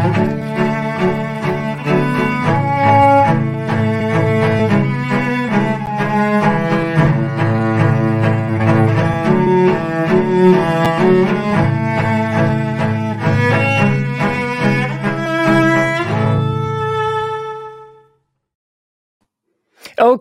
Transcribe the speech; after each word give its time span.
Thank 0.00 0.30
you. 0.30 0.39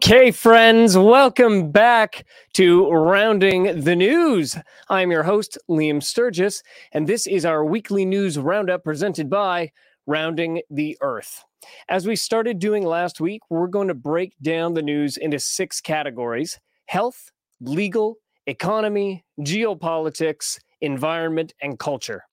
Okay, 0.01 0.31
friends, 0.31 0.97
welcome 0.97 1.71
back 1.71 2.25
to 2.53 2.89
Rounding 2.89 3.81
the 3.81 3.97
News. 3.97 4.57
I'm 4.87 5.11
your 5.11 5.23
host, 5.23 5.57
Liam 5.69 6.01
Sturgess, 6.01 6.63
and 6.93 7.05
this 7.05 7.27
is 7.27 7.43
our 7.43 7.65
weekly 7.65 8.05
news 8.05 8.39
roundup 8.39 8.85
presented 8.85 9.29
by 9.29 9.73
Rounding 10.07 10.61
the 10.69 10.97
Earth. 11.01 11.43
As 11.89 12.07
we 12.07 12.15
started 12.15 12.59
doing 12.59 12.85
last 12.85 13.19
week, 13.19 13.41
we're 13.49 13.67
going 13.67 13.89
to 13.89 13.93
break 13.93 14.35
down 14.41 14.73
the 14.73 14.81
news 14.81 15.17
into 15.17 15.37
six 15.37 15.81
categories 15.81 16.57
health, 16.85 17.29
legal, 17.59 18.15
economy, 18.47 19.25
geopolitics, 19.41 20.59
environment, 20.79 21.53
and 21.61 21.77
culture. 21.77 22.23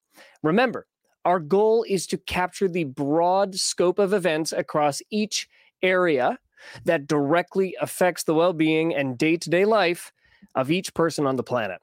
Remember, 0.44 0.86
our 1.24 1.40
goal 1.40 1.84
is 1.88 2.06
to 2.06 2.16
capture 2.16 2.68
the 2.68 2.84
broad 2.84 3.56
scope 3.56 3.98
of 3.98 4.12
events 4.12 4.52
across 4.52 5.02
each 5.10 5.48
area 5.82 6.38
that 6.84 7.06
directly 7.06 7.76
affects 7.80 8.24
the 8.24 8.34
well 8.34 8.52
being 8.52 8.94
and 8.94 9.18
day 9.18 9.36
to 9.36 9.50
day 9.50 9.64
life 9.64 10.12
of 10.54 10.70
each 10.70 10.94
person 10.94 11.26
on 11.26 11.36
the 11.36 11.42
planet. 11.42 11.80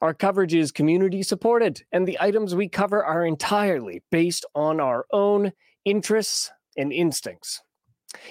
Our 0.00 0.14
coverage 0.14 0.54
is 0.54 0.70
community 0.70 1.22
supported, 1.22 1.82
and 1.92 2.06
the 2.06 2.18
items 2.20 2.54
we 2.54 2.68
cover 2.68 3.04
are 3.04 3.26
entirely 3.26 4.02
based 4.10 4.44
on 4.54 4.80
our 4.80 5.06
own 5.12 5.52
interests 5.84 6.50
and 6.76 6.92
instincts. 6.92 7.62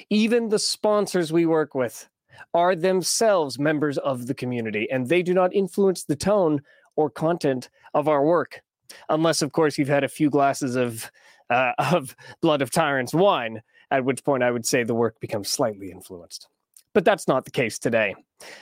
Even 0.10 0.50
the 0.50 0.60
sponsors 0.60 1.34
we 1.34 1.46
work 1.46 1.76
with 1.76 2.08
are 2.54 2.76
themselves 2.76 3.60
members 3.60 3.98
of 3.98 4.28
the 4.28 4.34
community, 4.34 4.88
and 4.92 5.08
they 5.08 5.22
do 5.22 5.34
not 5.34 5.54
influence 5.54 6.04
the 6.04 6.16
tone 6.16 6.62
or 6.96 7.10
content 7.10 7.70
of 7.94 8.08
our 8.08 8.24
work. 8.24 8.62
Unless, 9.10 9.42
of 9.42 9.52
course, 9.52 9.78
you've 9.78 9.88
had 9.88 10.04
a 10.04 10.10
few 10.10 10.30
glasses 10.30 10.76
of 10.76 11.12
uh, 11.50 11.74
of 11.80 12.16
Blood 12.42 12.62
of 12.62 12.72
Tyrants 12.72 13.14
wine, 13.14 13.62
at 13.94 14.04
which 14.04 14.24
point 14.24 14.44
I 14.44 14.50
would 14.50 14.66
say 14.66 14.84
the 14.84 14.96
work 14.96 15.20
becomes 15.20 15.50
slightly 15.50 15.92
influenced. 15.92 16.48
But 16.94 17.06
that's 17.06 17.28
not 17.28 17.46
the 17.46 17.52
case 17.52 17.78
today. 17.78 18.16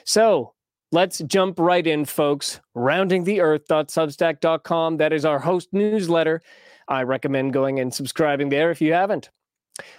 So 0.04 0.52
let's 0.92 1.20
jump 1.20 1.58
right 1.58 1.88
in, 1.88 2.04
folks. 2.04 2.60
Roundingtheearth.substack.com. 2.76 4.98
That 4.98 5.14
is 5.14 5.24
our 5.24 5.40
host 5.40 5.70
newsletter. 5.72 6.42
I 6.88 7.04
recommend 7.04 7.54
going 7.54 7.80
and 7.80 7.94
subscribing 7.94 8.50
there 8.50 8.72
if 8.72 8.82
you 8.82 8.92
haven't. 8.92 9.30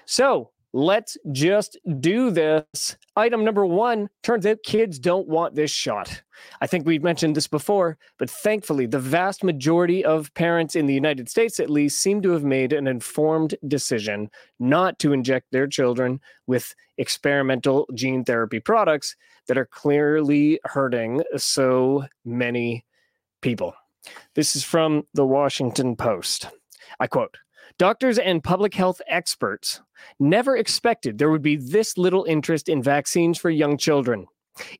So 0.04 0.50
let's 0.72 1.16
just 1.32 1.78
do 2.00 2.30
this. 2.30 2.96
Item 3.16 3.44
number 3.44 3.66
one 3.66 4.08
turns 4.22 4.46
out 4.46 4.58
kids 4.64 4.98
don't 4.98 5.28
want 5.28 5.54
this 5.54 5.70
shot. 5.70 6.22
I 6.60 6.66
think 6.66 6.86
we've 6.86 7.02
mentioned 7.02 7.36
this 7.36 7.46
before, 7.46 7.98
but 8.18 8.30
thankfully, 8.30 8.86
the 8.86 8.98
vast 8.98 9.44
majority 9.44 10.04
of 10.04 10.32
parents 10.34 10.74
in 10.74 10.86
the 10.86 10.94
United 10.94 11.28
States, 11.28 11.60
at 11.60 11.70
least, 11.70 12.00
seem 12.00 12.22
to 12.22 12.30
have 12.30 12.44
made 12.44 12.72
an 12.72 12.86
informed 12.86 13.54
decision 13.68 14.30
not 14.58 14.98
to 15.00 15.12
inject 15.12 15.46
their 15.52 15.66
children 15.66 16.20
with 16.46 16.74
experimental 16.98 17.86
gene 17.94 18.24
therapy 18.24 18.60
products 18.60 19.14
that 19.46 19.58
are 19.58 19.66
clearly 19.66 20.58
hurting 20.64 21.22
so 21.36 22.04
many 22.24 22.84
people. 23.40 23.74
This 24.34 24.56
is 24.56 24.64
from 24.64 25.06
the 25.14 25.26
Washington 25.26 25.96
Post. 25.96 26.48
I 26.98 27.06
quote 27.06 27.36
Doctors 27.82 28.16
and 28.16 28.44
public 28.44 28.74
health 28.74 29.02
experts 29.08 29.80
never 30.20 30.56
expected 30.56 31.18
there 31.18 31.30
would 31.30 31.42
be 31.42 31.56
this 31.56 31.98
little 31.98 32.22
interest 32.26 32.68
in 32.68 32.80
vaccines 32.80 33.38
for 33.38 33.50
young 33.50 33.76
children. 33.76 34.28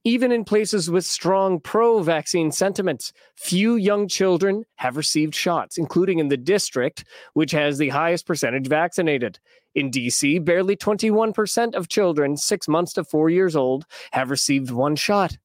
Even 0.04 0.31
in 0.31 0.44
places 0.44 0.88
with 0.88 1.04
strong 1.04 1.59
pro 1.59 2.00
vaccine 2.00 2.53
sentiments, 2.53 3.12
few 3.34 3.75
young 3.75 4.06
children 4.06 4.65
have 4.76 4.97
received 4.97 5.34
shots, 5.34 5.78
including 5.78 6.21
in 6.21 6.28
the 6.28 6.37
district, 6.37 7.03
which 7.32 7.50
has 7.50 7.76
the 7.76 7.88
highest 7.88 8.25
percentage 8.25 8.69
vaccinated. 8.69 9.41
In 9.75 9.91
DC, 9.91 10.44
barely 10.44 10.76
21% 10.76 11.75
of 11.75 11.88
children 11.88 12.37
six 12.37 12.69
months 12.69 12.93
to 12.93 13.03
four 13.03 13.28
years 13.28 13.56
old 13.56 13.84
have 14.12 14.31
received 14.31 14.71
one 14.71 14.94
shot, 14.94 15.38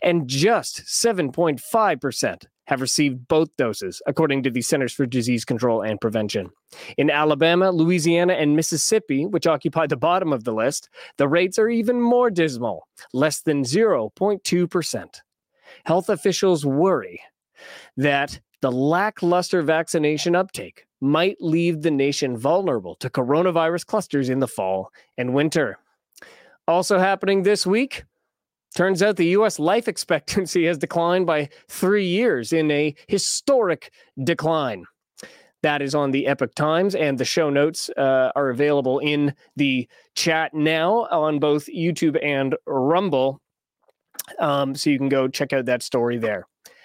and 0.00 0.26
just 0.28 0.84
7.5% 0.84 2.46
have 2.66 2.80
received 2.80 3.28
both 3.28 3.56
doses, 3.56 4.02
according 4.06 4.42
to 4.42 4.50
the 4.50 4.62
Centers 4.62 4.92
for 4.92 5.06
Disease 5.06 5.44
Control 5.44 5.82
and 5.82 6.00
Prevention. 6.00 6.50
In 6.96 7.10
Alabama, 7.10 7.70
Louisiana, 7.70 8.34
and 8.34 8.54
Mississippi, 8.54 9.24
which 9.24 9.46
occupy 9.46 9.86
the 9.86 9.96
bottom 9.96 10.32
of 10.32 10.44
the 10.44 10.52
list, 10.52 10.88
the 11.16 11.28
rates 11.28 11.58
are 11.58 11.68
even 11.68 12.00
more 12.00 12.30
dismal 12.30 12.86
less 13.12 13.40
than 13.40 13.62
0.2%. 13.62 15.20
Health 15.84 16.08
officials 16.08 16.66
worry 16.66 17.20
that 17.96 18.40
the 18.62 18.72
lackluster 18.72 19.62
vaccination 19.62 20.34
uptake 20.34 20.86
might 21.00 21.36
leave 21.40 21.82
the 21.82 21.90
nation 21.90 22.36
vulnerable 22.36 22.94
to 22.96 23.10
coronavirus 23.10 23.86
clusters 23.86 24.28
in 24.28 24.40
the 24.40 24.48
fall 24.48 24.90
and 25.18 25.34
winter. 25.34 25.78
Also 26.66 26.98
happening 26.98 27.42
this 27.42 27.66
week, 27.66 28.04
Turns 28.76 29.02
out 29.02 29.16
the 29.16 29.28
US 29.28 29.58
life 29.58 29.88
expectancy 29.88 30.66
has 30.66 30.76
declined 30.76 31.24
by 31.24 31.48
three 31.66 32.06
years 32.06 32.52
in 32.52 32.70
a 32.70 32.94
historic 33.08 33.90
decline. 34.22 34.84
That 35.62 35.80
is 35.80 35.94
on 35.94 36.10
the 36.10 36.26
Epoch 36.26 36.54
Times, 36.54 36.94
and 36.94 37.16
the 37.16 37.24
show 37.24 37.48
notes 37.48 37.88
uh, 37.96 38.32
are 38.36 38.50
available 38.50 38.98
in 38.98 39.34
the 39.56 39.88
chat 40.14 40.52
now 40.52 41.06
on 41.10 41.38
both 41.38 41.66
YouTube 41.74 42.22
and 42.22 42.54
Rumble. 42.66 43.40
Um, 44.38 44.74
so 44.74 44.90
you 44.90 44.98
can 44.98 45.08
go 45.08 45.26
check 45.26 45.54
out 45.54 45.64
that 45.64 45.82
story 45.82 46.18
there. 46.18 46.44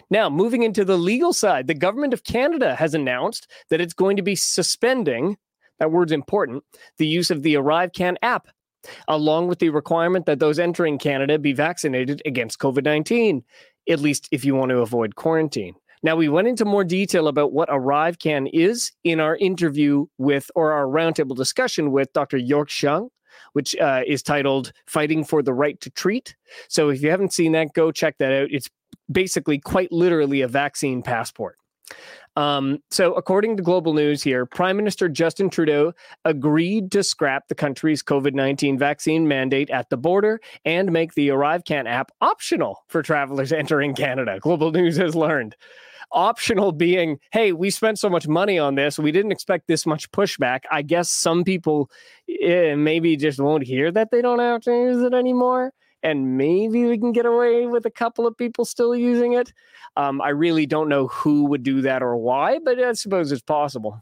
Now, 0.10 0.30
moving 0.30 0.64
into 0.64 0.86
the 0.86 0.98
legal 0.98 1.34
side, 1.34 1.68
the 1.68 1.74
government 1.74 2.14
of 2.14 2.24
Canada 2.24 2.76
has 2.76 2.94
announced 2.94 3.52
that 3.70 3.82
it's 3.82 3.94
going 3.94 4.16
to 4.16 4.24
be 4.24 4.36
suspending, 4.36 5.38
that 5.80 5.92
word's 5.92 6.14
important, 6.14 6.64
the 6.98 7.08
use 7.08 7.32
of 7.32 7.44
the 7.44 7.56
ArriveCan 7.56 8.16
app 8.22 8.48
along 9.08 9.48
with 9.48 9.60
the 9.60 9.70
requirement 9.70 10.26
that 10.26 10.40
those 10.40 10.60
entering 10.60 10.98
Canada 10.98 11.40
be 11.40 11.54
vaccinated 11.54 12.22
against 12.26 12.60
COVID 12.60 12.84
19, 12.84 13.44
at 13.90 14.00
least 14.00 14.28
if 14.32 14.46
you 14.46 14.56
want 14.56 14.70
to 14.70 14.80
avoid 14.80 15.16
quarantine. 15.16 15.76
Now, 16.04 16.16
we 16.16 16.30
went 16.30 16.48
into 16.48 16.66
more 16.66 16.84
detail 16.84 17.28
about 17.28 17.54
what 17.54 17.70
ArriveCan 17.70 18.50
is 18.54 18.92
in 19.04 19.20
our 19.20 19.38
interview 19.38 20.08
with, 20.18 20.50
or 20.56 20.72
our 20.72 20.86
roundtable 20.86 21.36
discussion 21.36 21.92
with 21.92 22.12
Dr. 22.14 22.38
York 22.38 22.70
Hsiung, 22.70 23.10
which 23.54 23.76
uh, 23.78 24.02
is 24.08 24.24
titled 24.24 24.72
Fighting 24.88 25.24
for 25.24 25.44
the 25.44 25.54
Right 25.54 25.80
to 25.82 25.92
Treat. 25.92 26.36
So 26.70 26.90
if 26.90 27.04
you 27.04 27.12
haven't 27.12 27.34
seen 27.34 27.52
that, 27.52 27.74
go 27.74 27.92
check 27.92 28.18
that 28.18 28.34
out. 28.34 28.48
It's 28.52 28.68
basically 29.12 29.60
quite 29.60 29.92
literally 29.92 30.42
a 30.42 30.48
vaccine 30.48 31.04
passport. 31.04 31.58
Um, 32.38 32.80
so, 32.90 33.14
according 33.14 33.58
to 33.58 33.64
Global 33.64 33.94
News 33.94 34.24
here, 34.24 34.46
Prime 34.46 34.78
Minister 34.78 35.10
Justin 35.10 35.50
Trudeau 35.50 35.94
agreed 36.24 36.92
to 36.92 37.04
scrap 37.04 37.48
the 37.48 37.56
country's 37.56 38.02
COVID 38.02 38.34
19 38.34 38.78
vaccine 38.78 39.28
mandate 39.28 39.70
at 39.70 39.90
the 39.90 39.98
border 39.98 40.40
and 40.64 40.92
make 40.92 41.14
the 41.14 41.28
ArriveCan 41.30 41.90
app 41.90 42.12
optional 42.22 42.84
for 42.88 43.02
travelers 43.02 43.52
entering 43.52 43.94
Canada. 43.94 44.40
Global 44.40 44.72
News 44.72 44.98
has 44.98 45.16
learned. 45.16 45.56
Optional 46.14 46.74
being, 46.74 47.20
hey, 47.32 47.54
we 47.54 47.70
spent 47.70 47.98
so 47.98 48.10
much 48.10 48.28
money 48.28 48.60
on 48.60 48.76
this. 48.76 49.00
We 49.00 49.14
didn't 49.14 49.32
expect 49.32 49.68
this 49.68 49.86
much 49.86 50.12
pushback. 50.12 50.62
I 50.70 50.82
guess 50.82 51.10
some 51.10 51.46
people 51.46 51.90
eh, 52.42 52.76
maybe 52.76 53.16
just 53.16 53.40
won't 53.40 53.64
hear 53.64 53.92
that 53.92 54.12
they 54.12 54.22
don't 54.22 54.40
have 54.40 54.62
to 54.64 54.72
use 54.72 55.02
it 55.04 55.14
anymore 55.14 55.72
and 56.04 56.38
maybe 56.38 56.86
we 56.86 56.98
can 56.98 57.12
get 57.12 57.26
away 57.26 57.68
with 57.68 57.86
a 57.86 57.92
couple 57.92 58.26
of 58.26 58.38
people 58.38 58.66
still 58.66 58.96
using 58.96 59.34
it. 59.34 59.54
Um, 59.98 60.22
I 60.22 60.30
really 60.30 60.66
don't 60.66 60.90
know 60.90 61.08
who 61.08 61.46
would 61.46 61.64
do 61.64 61.82
that 61.82 62.02
or 62.02 62.18
why, 62.18 62.60
but 62.60 62.80
I 62.80 62.94
suppose 62.94 63.32
it's 63.32 63.42
possible. 63.42 64.02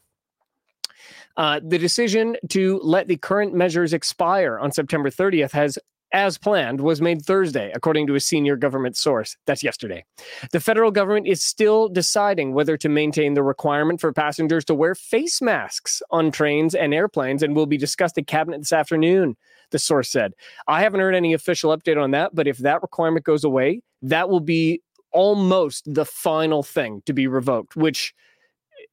Uh, 1.37 1.59
the 1.63 1.77
decision 1.77 2.35
to 2.49 2.79
let 2.83 3.07
the 3.07 3.17
current 3.17 3.53
measures 3.53 3.93
expire 3.93 4.59
on 4.59 4.71
September 4.71 5.09
30th 5.09 5.51
has 5.51 5.77
as 6.11 6.37
planned, 6.37 6.81
was 6.81 7.01
made 7.01 7.23
Thursday, 7.23 7.71
according 7.73 8.07
to 8.07 8.15
a 8.15 8.19
senior 8.19 8.55
government 8.55 8.97
source. 8.97 9.37
That's 9.45 9.63
yesterday. 9.63 10.05
The 10.51 10.59
federal 10.59 10.91
government 10.91 11.27
is 11.27 11.43
still 11.43 11.87
deciding 11.87 12.53
whether 12.53 12.77
to 12.77 12.89
maintain 12.89 13.35
the 13.35 13.43
requirement 13.43 14.01
for 14.01 14.11
passengers 14.11 14.65
to 14.65 14.73
wear 14.73 14.95
face 14.95 15.41
masks 15.41 16.01
on 16.09 16.31
trains 16.31 16.73
and 16.73 16.93
airplanes 16.93 17.43
and 17.43 17.55
will 17.55 17.67
be 17.67 17.77
discussed 17.77 18.17
at 18.17 18.27
cabinet 18.27 18.59
this 18.59 18.73
afternoon 18.73 19.37
the 19.71 19.79
source 19.79 20.09
said. 20.09 20.33
I 20.67 20.81
haven't 20.81 20.99
heard 20.99 21.15
any 21.15 21.33
official 21.33 21.75
update 21.75 22.01
on 22.01 22.11
that, 22.11 22.33
but 22.33 22.47
if 22.47 22.57
that 22.59 22.81
requirement 22.81 23.25
goes 23.25 23.43
away, 23.43 23.81
that 24.01 24.29
will 24.29 24.39
be 24.39 24.81
almost 25.11 25.91
the 25.93 26.05
final 26.05 26.63
thing 26.63 27.01
to 27.05 27.13
be 27.13 27.27
revoked, 27.27 27.75
which 27.75 28.13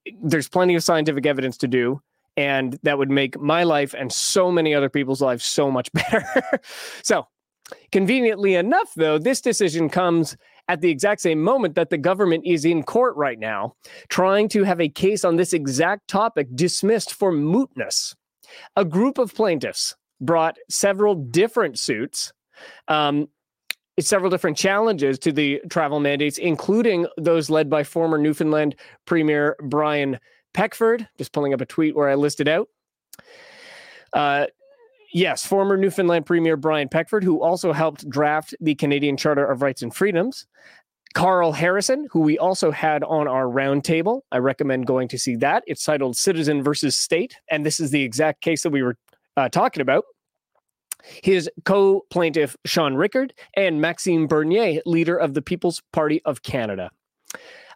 eh, 0.06 0.12
there's 0.22 0.48
plenty 0.48 0.74
of 0.74 0.82
scientific 0.82 1.26
evidence 1.26 1.56
to 1.58 1.68
do. 1.68 2.00
And 2.38 2.78
that 2.82 2.98
would 2.98 3.10
make 3.10 3.40
my 3.40 3.62
life 3.62 3.94
and 3.96 4.12
so 4.12 4.52
many 4.52 4.74
other 4.74 4.90
people's 4.90 5.22
lives 5.22 5.44
so 5.44 5.70
much 5.70 5.90
better. 5.94 6.24
so, 7.02 7.26
conveniently 7.92 8.54
enough, 8.54 8.92
though, 8.94 9.18
this 9.18 9.40
decision 9.40 9.88
comes 9.88 10.36
at 10.68 10.80
the 10.80 10.90
exact 10.90 11.20
same 11.20 11.42
moment 11.42 11.74
that 11.76 11.90
the 11.90 11.98
government 11.98 12.44
is 12.44 12.64
in 12.64 12.82
court 12.82 13.16
right 13.16 13.38
now, 13.38 13.74
trying 14.08 14.48
to 14.48 14.64
have 14.64 14.80
a 14.80 14.88
case 14.88 15.24
on 15.24 15.36
this 15.36 15.52
exact 15.52 16.08
topic 16.08 16.48
dismissed 16.54 17.14
for 17.14 17.32
mootness. 17.32 18.14
A 18.74 18.84
group 18.84 19.18
of 19.18 19.34
plaintiffs 19.34 19.94
brought 20.20 20.58
several 20.68 21.14
different 21.14 21.78
suits. 21.78 22.32
Um, 22.88 23.28
several 23.98 24.30
different 24.30 24.56
challenges 24.56 25.18
to 25.20 25.32
the 25.32 25.60
travel 25.70 26.00
mandates, 26.00 26.38
including 26.38 27.06
those 27.16 27.48
led 27.48 27.70
by 27.70 27.82
former 27.82 28.18
Newfoundland 28.18 28.76
Premier 29.06 29.56
Brian 29.62 30.18
Peckford. 30.52 31.08
Just 31.16 31.32
pulling 31.32 31.54
up 31.54 31.60
a 31.60 31.66
tweet 31.66 31.96
where 31.96 32.08
I 32.08 32.14
listed 32.14 32.48
out. 32.48 32.68
Uh, 34.12 34.46
yes, 35.12 35.46
former 35.46 35.76
Newfoundland 35.76 36.26
Premier 36.26 36.56
Brian 36.56 36.88
Peckford, 36.88 37.24
who 37.24 37.42
also 37.42 37.72
helped 37.72 38.08
draft 38.08 38.54
the 38.60 38.74
Canadian 38.74 39.16
Charter 39.16 39.46
of 39.46 39.62
Rights 39.62 39.82
and 39.82 39.94
Freedoms. 39.94 40.46
Karl 41.14 41.52
Harrison, 41.52 42.06
who 42.10 42.20
we 42.20 42.36
also 42.36 42.70
had 42.70 43.02
on 43.02 43.26
our 43.26 43.44
roundtable. 43.44 44.20
I 44.30 44.36
recommend 44.36 44.86
going 44.86 45.08
to 45.08 45.18
see 45.18 45.34
that. 45.36 45.64
It's 45.66 45.82
titled 45.82 46.14
Citizen 46.14 46.62
versus 46.62 46.94
State. 46.94 47.38
And 47.50 47.64
this 47.64 47.80
is 47.80 47.90
the 47.90 48.02
exact 48.02 48.42
case 48.42 48.62
that 48.64 48.70
we 48.70 48.82
were 48.82 48.98
uh, 49.36 49.48
talking 49.48 49.80
about. 49.80 50.04
His 51.22 51.48
co 51.64 52.04
plaintiff, 52.10 52.56
Shaun 52.64 52.94
Rickard, 52.96 53.32
and 53.54 53.80
Maxime 53.80 54.26
Bernier, 54.26 54.80
leader 54.86 55.16
of 55.16 55.34
the 55.34 55.42
People's 55.42 55.82
Party 55.92 56.20
of 56.24 56.42
Canada. 56.42 56.90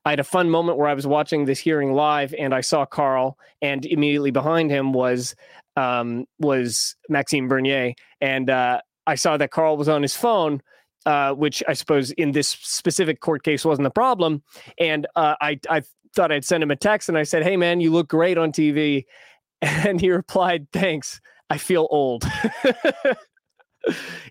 I 0.04 0.10
had 0.10 0.20
a 0.20 0.24
fun 0.24 0.48
moment 0.48 0.78
where 0.78 0.88
I 0.88 0.94
was 0.94 1.06
watching 1.06 1.44
this 1.44 1.58
hearing 1.58 1.92
live 1.92 2.34
and 2.38 2.54
I 2.54 2.62
saw 2.62 2.86
Karl, 2.86 3.38
and 3.60 3.84
immediately 3.84 4.30
behind 4.30 4.70
him 4.70 4.92
was 4.92 5.34
um, 5.76 6.26
was 6.38 6.96
Maxime 7.08 7.48
Bernier, 7.48 7.94
and 8.20 8.50
uh, 8.50 8.80
I 9.06 9.14
saw 9.14 9.36
that 9.36 9.50
Karl 9.50 9.76
was 9.76 9.88
on 9.88 10.02
his 10.02 10.16
phone, 10.16 10.62
uh, 11.06 11.32
which 11.34 11.62
I 11.68 11.74
suppose 11.74 12.10
in 12.12 12.32
this 12.32 12.48
specific 12.48 13.20
court 13.20 13.42
case 13.42 13.64
wasn't 13.64 13.84
the 13.84 13.90
problem. 13.90 14.42
And 14.78 15.06
uh, 15.16 15.36
I 15.40 15.60
I 15.68 15.82
thought 16.14 16.32
I'd 16.32 16.44
send 16.44 16.62
him 16.62 16.70
a 16.70 16.76
text, 16.76 17.08
and 17.08 17.18
I 17.18 17.22
said, 17.22 17.42
"Hey 17.42 17.56
man, 17.56 17.80
you 17.80 17.92
look 17.92 18.08
great 18.08 18.38
on 18.38 18.52
TV," 18.52 19.04
and 19.62 20.00
he 20.00 20.10
replied, 20.10 20.66
"Thanks, 20.72 21.20
I 21.50 21.58
feel 21.58 21.87
old." 21.91 22.25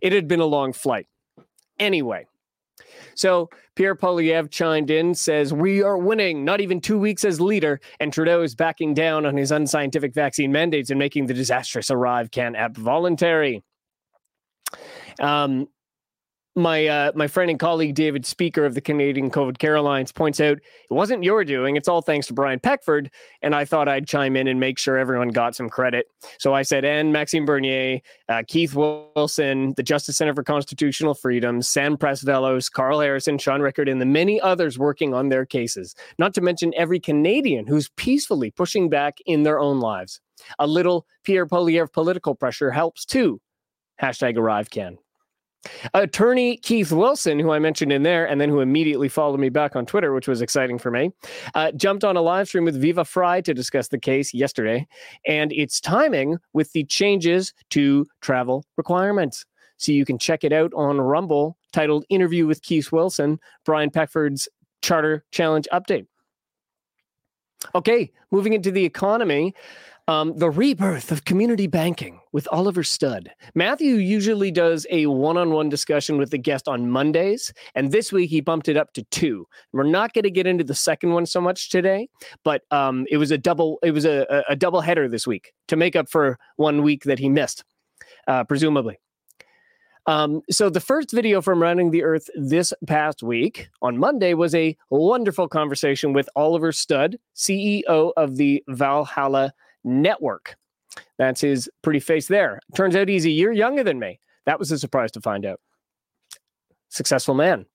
it 0.01 0.13
had 0.13 0.27
been 0.27 0.39
a 0.39 0.45
long 0.45 0.74
flight. 0.74 1.07
Anyway, 1.77 2.25
so 3.16 3.50
Pierre 3.75 3.95
Poilievre 3.95 4.50
chimed 4.50 4.89
in, 4.89 5.13
says, 5.13 5.54
We 5.54 5.81
are 5.83 5.98
winning, 5.98 6.45
not 6.45 6.62
even 6.62 6.81
two 6.81 6.98
weeks 6.98 7.24
as 7.24 7.39
leader. 7.42 7.80
And 8.00 8.12
Trudeau 8.12 8.42
is 8.42 8.56
backing 8.56 8.94
down 8.94 9.25
on 9.25 9.36
his 9.36 9.51
unscientific 9.51 10.13
vaccine 10.13 10.51
mandates 10.51 10.89
and 10.89 11.00
making 11.00 11.25
the 11.25 11.33
disastrous 11.33 11.89
ArriveCan 11.89 12.57
app 12.57 12.75
voluntary. 12.75 13.63
Um, 15.19 15.68
my 16.59 16.85
uh, 16.85 17.11
my 17.15 17.27
friend 17.27 17.50
and 17.50 17.59
colleague 17.59 17.95
David 17.95 18.23
Speicher 18.23 18.65
of 18.65 18.75
the 18.75 18.81
Canadian 18.81 19.31
COVID 19.31 19.57
Care 19.57 19.75
Alliance 19.75 20.11
points 20.11 20.39
out 20.39 20.57
it 20.57 20.94
wasn't 20.94 21.23
your 21.23 21.44
doing. 21.44 21.75
It's 21.75 21.88
all 21.88 22.01
thanks 22.01 22.27
to 22.27 22.33
Brian 22.33 22.59
Peckford. 22.59 23.09
And 23.41 23.56
I 23.56 23.65
thought 23.65 23.88
I'd 23.88 24.07
chime 24.07 24.35
in 24.35 24.47
and 24.47 24.59
make 24.59 24.77
sure 24.77 24.97
everyone 24.97 25.29
got 25.29 25.56
some 25.56 25.69
credit. 25.69 26.07
So 26.38 26.53
I 26.53 26.61
said, 26.61 26.85
and 26.85 27.11
Maxime 27.11 27.45
Bernier, 27.45 28.01
uh, 28.27 28.44
Keith 28.47 28.75
Wilson, 28.75 29.73
the 29.77 29.83
Justice 29.83 30.17
Center 30.17 30.35
for 30.35 30.44
Constitutional 30.44 31.13
Freedom, 31.13 31.61
Sam 31.61 31.97
Presvelos, 31.97 32.71
Karl 32.71 33.00
Harrison, 33.00 33.38
Shaun 33.38 33.62
Rickard, 33.62 33.89
and 33.89 34.01
the 34.01 34.05
many 34.05 34.39
others 34.41 34.77
working 34.77 35.13
on 35.13 35.29
their 35.29 35.45
cases. 35.45 35.95
Not 36.17 36.33
to 36.35 36.41
mention 36.41 36.73
every 36.75 37.00
Canadian 37.00 37.65
who's 37.65 37.89
peacefully 37.95 38.51
pushing 38.51 38.89
back 38.89 39.17
in 39.25 39.44
their 39.44 39.59
own 39.59 39.79
lives. 39.79 40.21
A 40.59 40.67
little 40.67 41.05
Pierre 41.23 41.47
Poilievre 41.47 41.91
political 41.91 42.35
pressure 42.35 42.71
helps 42.71 43.05
too. 43.05 43.41
Hashtag 44.01 44.38
arrive 44.38 44.69
ArriveCAN. 44.69 44.97
Attorney 45.94 46.57
Keith 46.57 46.91
Wilson, 46.91 47.39
who 47.39 47.51
I 47.51 47.59
mentioned 47.59 47.91
in 47.91 48.03
there, 48.03 48.25
and 48.25 48.39
then 48.39 48.50
who 48.50 48.61
immediately 48.61 49.09
followed 49.09 49.39
me 49.39 49.50
back 49.50 49.75
on 49.75 49.85
Twitter, 49.85 50.13
which 50.13 50.27
was 50.27 50.41
exciting 50.41 50.79
for 50.79 50.89
me, 50.89 51.11
uh, 51.53 51.71
jumped 51.73 52.03
on 52.03 52.15
a 52.15 52.21
live 52.21 52.47
stream 52.47 52.65
with 52.65 52.79
Viva 52.79 53.03
Frei 53.03 53.41
to 53.41 53.53
discuss 53.53 53.89
the 53.89 54.00
case 54.00 54.33
yesterday 54.33 54.88
and 55.27 55.51
its 55.51 55.81
timing 55.81 56.38
with 56.53 56.71
the 56.71 56.85
changes 56.85 57.53
to 57.71 58.06
travel 58.21 58.63
requirements. 58.77 59.45
So 59.77 59.91
you 59.91 60.06
can 60.06 60.17
check 60.17 60.44
it 60.44 60.53
out 60.53 60.71
on 60.75 61.00
Rumble, 61.00 61.57
titled 61.71 62.05
Interview 62.09 62.47
with 62.47 62.62
Keith 62.62 62.91
Wilson, 62.91 63.39
Brian 63.65 63.89
Peckford's 63.89 64.47
Charter 64.81 65.25
Challenge 65.31 65.67
Update. 65.73 66.05
Okay, 67.75 68.12
moving 68.31 68.53
into 68.53 68.71
the 68.71 68.85
economy. 68.85 69.53
Um, 70.09 70.35
the 70.35 70.50
rebirth 70.50 71.11
of 71.11 71.23
community 71.23 71.67
banking 71.67 72.19
with 72.31 72.47
Oliver 72.51 72.81
Studd. 72.81 73.29
Matthew 73.53 73.97
usually 73.97 74.50
does 74.50 74.88
a 74.89 75.06
one 75.06 75.38
on 75.38 75.51
one 75.51 75.69
discussion 75.69 76.17
with 76.17 76.31
the 76.31 76.39
guest 76.39 76.67
on 76.67 76.89
Mondays, 76.89 77.53
and 77.75 77.91
this 77.91 78.11
week 78.11 78.31
he 78.31 78.41
bumped 78.41 78.67
it 78.67 78.75
up 78.75 78.91
to 78.94 79.03
two. 79.11 79.45
We're 79.71 79.83
not 79.83 80.13
going 80.13 80.23
to 80.23 80.31
get 80.31 80.47
into 80.47 80.63
the 80.63 80.73
second 80.73 81.13
one 81.13 81.27
so 81.27 81.39
much 81.39 81.69
today, 81.69 82.09
but 82.44 82.63
um, 82.71 83.06
it 83.11 83.17
was 83.17 83.29
a 83.29 83.38
double. 83.38 83.77
It 83.83 83.91
was 83.91 84.03
a, 84.03 84.44
a 84.50 84.56
double 84.56 84.81
header 84.81 85.07
this 85.07 85.27
week 85.27 85.53
to 85.67 85.75
make 85.75 85.95
up 85.95 86.09
for 86.09 86.39
one 86.55 86.81
week 86.81 87.03
that 87.03 87.19
he 87.19 87.29
missed, 87.29 87.63
uh, 88.27 88.45
presumably. 88.45 88.97
Um, 90.07 90.41
so 90.50 90.71
the 90.71 90.79
first 90.79 91.12
video 91.12 91.39
from 91.39 91.62
Rounding 91.62 91.91
the 91.91 92.01
Earth 92.01 92.31
this 92.33 92.73
past 92.88 93.21
week 93.21 93.69
on 93.83 94.00
Monday 94.00 94.33
was 94.33 94.55
a 94.55 94.75
wonderful 94.89 95.47
conversation 95.47 96.13
with 96.13 96.27
Oliver 96.35 96.71
Studd, 96.71 97.19
CEO 97.35 98.12
of 98.17 98.38
the 98.38 98.63
Valhalla 98.67 99.53
Network. 99.83 100.55
That's 101.17 101.41
his 101.41 101.69
pretty 101.81 101.99
face 101.99 102.27
there. 102.27 102.59
Turns 102.75 102.95
out 102.95 103.07
he's 103.07 103.25
a 103.25 103.29
year 103.29 103.51
younger 103.51 103.83
than 103.83 103.99
me. 103.99 104.19
That 104.45 104.59
was 104.59 104.71
a 104.71 104.79
surprise 104.79 105.11
to 105.11 105.21
find 105.21 105.45
out. 105.45 105.59
Successful 106.89 107.35
man. 107.35 107.65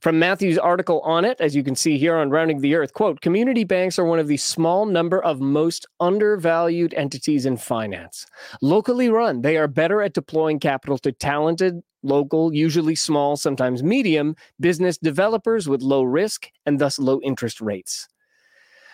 From 0.00 0.18
Matthew's 0.18 0.58
article 0.58 1.00
on 1.00 1.24
it, 1.24 1.40
as 1.40 1.54
you 1.54 1.62
can 1.62 1.76
see 1.76 1.96
here 1.96 2.16
on 2.16 2.30
Rounding 2.30 2.60
the 2.60 2.74
Earth, 2.74 2.92
quote, 2.92 3.20
community 3.20 3.64
banks 3.64 3.98
are 3.98 4.04
one 4.04 4.18
of 4.18 4.26
the 4.26 4.36
small 4.36 4.84
number 4.84 5.22
of 5.22 5.40
most 5.40 5.86
undervalued 6.00 6.92
entities 6.94 7.46
in 7.46 7.56
finance. 7.56 8.26
Locally 8.60 9.08
run, 9.08 9.42
they 9.42 9.56
are 9.56 9.68
better 9.68 10.02
at 10.02 10.12
deploying 10.12 10.58
capital 10.58 10.98
to 10.98 11.12
talented, 11.12 11.80
local, 12.02 12.52
usually 12.52 12.94
small, 12.94 13.36
sometimes 13.36 13.82
medium, 13.82 14.34
business 14.60 14.98
developers 14.98 15.68
with 15.68 15.80
low 15.82 16.02
risk 16.02 16.50
and 16.66 16.78
thus 16.78 16.98
low 16.98 17.20
interest 17.22 17.60
rates. 17.60 18.08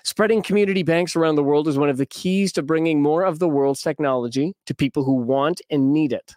Spreading 0.04 0.42
community 0.42 0.82
banks 0.82 1.16
around 1.16 1.34
the 1.34 1.44
world 1.44 1.68
is 1.68 1.78
one 1.78 1.88
of 1.90 1.96
the 1.96 2.06
keys 2.06 2.52
to 2.52 2.62
bringing 2.62 3.02
more 3.02 3.24
of 3.24 3.38
the 3.38 3.48
world's 3.48 3.82
technology 3.82 4.54
to 4.66 4.74
people 4.74 5.04
who 5.04 5.14
want 5.14 5.60
and 5.70 5.92
need 5.92 6.12
it. 6.12 6.34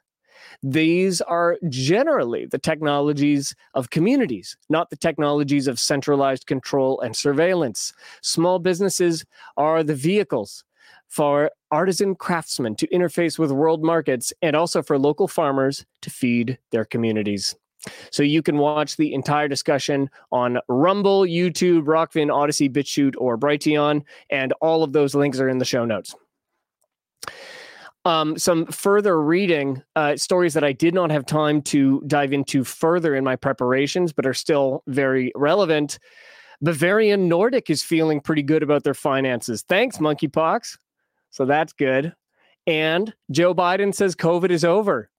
These 0.62 1.21
are 1.21 1.57
generally 1.69 2.45
the 2.45 2.57
technologies 2.57 3.56
of 3.74 3.89
communities, 3.89 4.57
not 4.69 4.89
the 4.89 4.98
technologies 4.98 5.68
of 5.68 5.80
centralized 5.80 6.45
control 6.45 7.00
and 7.01 7.15
surveillance. 7.15 7.94
Small 8.22 8.60
businesses 8.60 9.25
are 9.58 9.84
the 9.84 9.96
vehicles 9.96 10.63
for 11.08 11.51
artisan 11.72 12.15
craftsmen 12.15 12.75
to 12.75 12.88
interface 12.88 13.38
with 13.38 13.51
world 13.51 13.84
markets 13.84 14.34
and 14.41 14.55
also 14.55 14.82
for 14.82 14.98
local 14.98 15.27
farmers 15.27 15.86
to 16.01 16.10
feed 16.10 16.58
their 16.72 16.86
communities. 16.86 17.55
So 18.11 18.23
you 18.23 18.41
can 18.41 18.57
watch 18.57 18.97
the 18.97 19.13
entire 19.13 19.47
discussion 19.47 20.09
on 20.31 20.59
Rumble, 20.67 21.21
YouTube, 21.21 21.83
Rokfin, 21.83 22.29
Odysee, 22.29 22.69
BitChute, 22.69 23.15
or 23.17 23.37
Brighteon, 23.37 24.03
and 24.29 24.53
all 24.61 24.83
of 24.83 24.93
those 24.93 25.15
links 25.15 25.39
are 25.39 25.49
in 25.49 25.57
the 25.57 25.65
show 25.65 25.85
notes. 25.85 26.15
Um, 28.05 28.37
some 28.37 28.65
further 28.65 29.21
reading 29.21 29.81
uh, 29.95 30.17
stories 30.17 30.53
that 30.55 30.63
I 30.63 30.73
did 30.73 30.93
not 30.93 31.09
have 31.11 31.25
time 31.25 31.61
to 31.63 32.01
dive 32.05 32.33
into 32.33 32.65
further 32.65 33.15
in 33.15 33.23
my 33.23 33.37
preparations, 33.37 34.11
but 34.11 34.25
are 34.25 34.33
still 34.33 34.83
very 34.87 35.31
relevant. 35.35 35.99
Bavarian 36.61 37.29
Nordic 37.29 37.69
is 37.69 37.81
feeling 37.81 38.19
pretty 38.19 38.43
good 38.43 38.63
about 38.63 38.83
their 38.83 38.93
finances. 38.93 39.63
Thanks, 39.63 39.97
monkeypox. 39.99 40.77
So 41.31 41.45
that's 41.45 41.73
good. 41.73 42.13
And 42.67 43.13
Joe 43.31 43.53
Biden 43.53 43.93
says 43.93 44.15
COVID 44.15 44.49
is 44.49 44.63
over. 44.63 45.09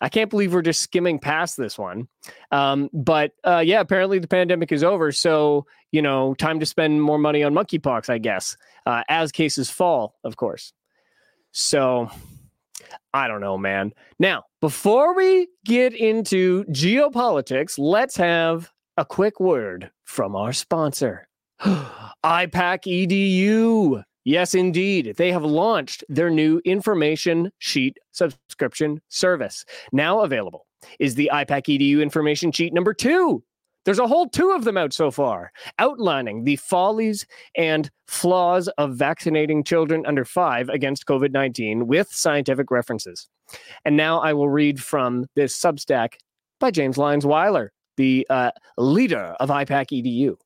I 0.00 0.08
can't 0.08 0.30
believe 0.30 0.54
we're 0.54 0.62
just 0.62 0.82
skimming 0.82 1.18
past 1.18 1.56
this 1.56 1.78
one. 1.78 2.08
Um, 2.52 2.88
but 2.92 3.32
uh, 3.44 3.62
yeah, 3.64 3.80
apparently 3.80 4.18
the 4.18 4.28
pandemic 4.28 4.70
is 4.72 4.84
over. 4.84 5.10
So, 5.12 5.66
you 5.90 6.02
know, 6.02 6.34
time 6.34 6.60
to 6.60 6.66
spend 6.66 7.02
more 7.02 7.18
money 7.18 7.42
on 7.42 7.52
monkeypox, 7.52 8.08
I 8.08 8.18
guess, 8.18 8.56
uh, 8.86 9.02
as 9.08 9.32
cases 9.32 9.70
fall, 9.70 10.14
of 10.24 10.36
course. 10.36 10.72
So 11.52 12.10
I 13.12 13.28
don't 13.28 13.40
know, 13.40 13.58
man. 13.58 13.92
Now, 14.18 14.44
before 14.60 15.14
we 15.14 15.48
get 15.64 15.94
into 15.94 16.64
geopolitics, 16.66 17.78
let's 17.78 18.16
have 18.16 18.70
a 18.96 19.04
quick 19.04 19.40
word 19.40 19.90
from 20.04 20.36
our 20.36 20.52
sponsor, 20.52 21.28
IPAK 21.60 23.08
EDU. 23.08 24.04
Yes, 24.28 24.54
indeed. 24.54 25.14
They 25.16 25.32
have 25.32 25.42
launched 25.42 26.04
their 26.10 26.28
new 26.28 26.60
information 26.66 27.50
sheet 27.60 27.96
subscription 28.12 29.00
service. 29.08 29.64
Now 29.90 30.20
available 30.20 30.66
is 30.98 31.14
the 31.14 31.30
IPAK 31.32 31.78
EDU 31.78 32.02
information 32.02 32.52
sheet 32.52 32.74
number 32.74 32.92
two. 32.92 33.42
There's 33.86 33.98
a 33.98 34.06
whole 34.06 34.28
two 34.28 34.50
of 34.50 34.64
them 34.64 34.76
out 34.76 34.92
so 34.92 35.10
far, 35.10 35.50
outlining 35.78 36.44
the 36.44 36.56
follies 36.56 37.24
and 37.56 37.90
flaws 38.06 38.68
of 38.76 38.96
vaccinating 38.96 39.64
children 39.64 40.04
under 40.04 40.26
five 40.26 40.68
against 40.68 41.06
COVID 41.06 41.32
19 41.32 41.86
with 41.86 42.08
scientific 42.10 42.70
references. 42.70 43.30
And 43.86 43.96
now 43.96 44.20
I 44.20 44.34
will 44.34 44.50
read 44.50 44.78
from 44.82 45.24
this 45.36 45.58
Substack 45.58 46.16
by 46.60 46.70
James 46.70 46.98
Lyons 46.98 47.24
Weiler. 47.24 47.72
the 47.96 48.26
uh, 48.28 48.50
leader 48.76 49.34
of 49.40 49.48
IPAK 49.48 50.04
EDU. 50.04 50.36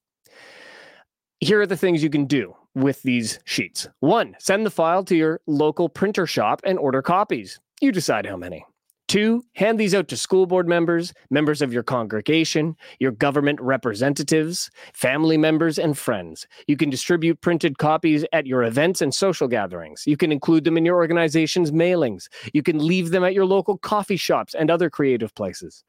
Here 1.40 1.60
are 1.60 1.66
the 1.66 1.76
things 1.76 2.00
you 2.04 2.10
can 2.10 2.26
do 2.26 2.54
with 2.74 3.02
these 3.02 3.38
sheets. 3.44 3.88
One, 4.00 4.36
send 4.38 4.66
the 4.66 4.70
file 4.70 5.04
to 5.04 5.16
your 5.16 5.40
local 5.46 5.88
printer 5.88 6.26
shop 6.26 6.60
and 6.64 6.78
order 6.78 7.02
copies. 7.02 7.60
You 7.80 7.92
decide 7.92 8.26
how 8.26 8.36
many. 8.36 8.64
Two, 9.12 9.45
hand 9.52 9.78
these 9.78 9.95
out 9.95 10.09
to 10.09 10.16
school 10.16 10.47
board 10.47 10.66
members, 10.66 11.12
members 11.28 11.61
of 11.61 11.71
your 11.71 11.83
congregation, 11.83 12.75
your 12.99 13.12
government 13.12 13.61
representatives, 13.61 14.71
family 14.95 15.37
members, 15.37 15.78
and 15.78 15.99
friends. 15.99 16.47
You 16.66 16.78
can 16.78 16.88
distribute 16.88 17.42
printed 17.42 17.76
copies 17.76 18.25
at 18.33 18.47
your 18.47 18.62
events 18.62 19.02
and 19.02 19.14
social 19.14 19.49
gatherings. 19.49 20.04
You 20.07 20.16
can 20.16 20.33
include 20.33 20.64
them 20.64 20.78
in 20.78 20.87
your 20.87 20.97
organization's 20.97 21.73
mailings. 21.73 22.28
You 22.54 22.62
can 22.62 22.78
leave 22.78 23.11
them 23.11 23.23
at 23.23 23.35
your 23.35 23.45
local 23.45 23.76
coffee 23.76 24.16
shops 24.16 24.54
and 24.54 24.71
other 24.71 24.88
creative 24.88 25.35
places. 25.35 25.85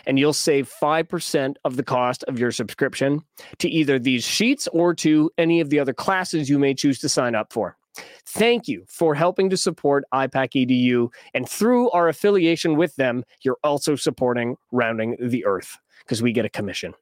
and 0.05 0.19
you'll 0.19 0.33
save 0.33 0.71
5% 0.81 1.55
of 1.63 1.75
the 1.75 1.83
cost 1.83 2.24
of 2.27 2.39
your 2.39 2.51
subscription 2.51 3.21
to 3.59 3.69
either 3.69 4.00
these 4.00 4.24
sheets 4.24 4.67
or 4.71 4.93
to 4.95 5.31
any 5.38 5.59
of 5.59 5.69
the 5.69 5.79
other 5.79 5.93
classes 5.93 6.50
you 6.50 6.59
may 6.59 6.74
choose 6.74 7.00
to 7.00 7.09
sign 7.09 7.36
up 7.36 7.51
for. 7.51 7.77
Thank 8.25 8.67
you 8.67 8.86
for 8.88 9.15
helping 9.15 9.50
to 9.50 9.57
support 9.57 10.03
IPAK 10.13 10.67
EDU. 10.67 11.12
And 11.33 11.50
through 11.50 11.89
our 11.91 12.07
affiliation 12.07 12.77
with 12.77 12.95
them, 12.95 13.24
you're 13.41 13.57
also 13.63 13.95
supporting 13.95 14.55
Rounding 14.71 15.17
the 15.19 15.45
Earth 15.45 15.77
because 16.00 16.21
we 16.21 16.31
get 16.31 16.45
a 16.45 16.50
commission. 16.50 16.93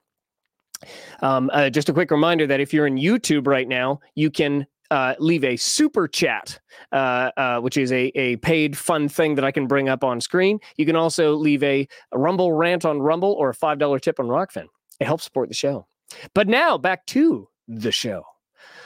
Um, 1.22 1.50
uh, 1.53 1.69
just 1.69 1.89
a 1.89 1.93
quick 1.93 2.12
reminder 2.12 2.46
that 2.48 2.60
if 2.60 2.74
you're 2.74 2.88
in 2.88 2.98
YouTube 2.98 3.48
right 3.48 3.67
now, 3.67 4.00
you 4.15 4.29
can 4.29 4.67
uh, 4.91 5.15
leave 5.20 5.44
a 5.44 5.56
super 5.58 6.08
chat, 6.08 6.60
uh, 6.91 7.32
uh, 7.38 7.60
which 7.60 7.77
is 7.77 7.91
a, 7.91 8.06
a 8.15 8.38
paid 8.38 8.77
fun 8.77 9.10
thing 9.10 9.36
that 9.36 9.46
I 9.46 9.51
can 9.51 9.67
bring 9.67 9.89
up 9.89 10.03
on 10.03 10.22
screen. 10.22 10.60
You 10.77 10.86
can 10.86 10.96
also 10.96 11.36
leave 11.36 11.63
a, 11.63 11.88
a 12.12 12.17
Rumble 12.17 12.53
rant 12.53 12.86
on 12.86 13.00
Rumble 13.00 13.34
or 13.34 13.50
a 13.50 13.56
$5 13.56 14.01
tip 14.01 14.20
on 14.20 14.27
Rokfin. 14.27 14.67
It 15.00 15.06
helps 15.06 15.24
support 15.24 15.50
the 15.50 15.56
show. 15.56 15.88
But 16.34 16.48
now 16.48 16.77
back 16.77 17.06
to 17.08 17.50
the 17.67 17.91
show. 17.91 18.24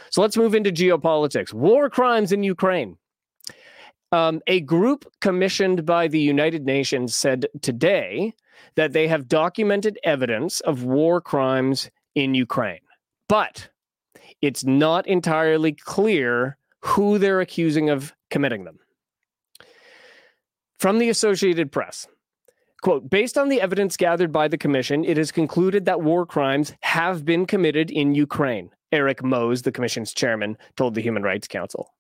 So 0.10 0.22
let's 0.22 0.38
move 0.38 0.56
into 0.56 0.72
geopolitics. 0.72 1.54
War 1.54 1.90
crimes 1.90 2.32
in 2.32 2.44
Ukraine. 2.44 2.98
Um, 4.12 4.42
a 4.48 4.60
group 4.60 5.06
commissioned 5.22 5.86
by 5.86 6.10
the 6.10 6.20
United 6.20 6.66
Nations 6.66 7.16
said 7.16 7.48
today 7.62 8.34
that 8.76 8.92
they 8.92 9.08
have 9.08 9.30
documented 9.30 9.98
evidence 10.04 10.60
of 10.62 10.84
war 10.84 11.22
crimes 11.22 11.90
in 12.16 12.36
Ukraine. 12.36 12.82
But 13.30 13.70
it's 14.42 14.64
not 14.64 15.08
entirely 15.08 15.72
clear 15.72 16.58
who 16.82 17.18
they're 17.18 17.42
accusing 17.42 17.90
of 17.90 18.14
committing 18.30 18.64
them. 18.64 18.80
From 20.80 20.98
the 20.98 21.10
Associated 21.10 21.72
Press, 21.72 22.08
quote, 22.82 23.10
based 23.10 23.38
on 23.38 23.50
the 23.50 23.62
evidence 23.62 23.96
gathered 23.98 24.32
by 24.32 24.48
the 24.48 24.58
commission, 24.58 25.06
it 25.06 25.18
is 25.18 25.32
concluded 25.32 25.86
that 25.86 26.02
war 26.02 26.26
crimes 26.26 26.74
have 26.82 27.24
been 27.24 27.46
committed 27.46 27.92
in 27.92 28.16
Ukraine. 28.16 28.72
Erik 28.92 29.24
Mose, 29.24 29.62
the 29.62 29.72
commission's 29.72 30.14
chairman, 30.14 30.58
told 30.76 30.96
the 30.96 31.02
Human 31.02 31.24
Rights 31.24 31.48
Council. 31.48 31.94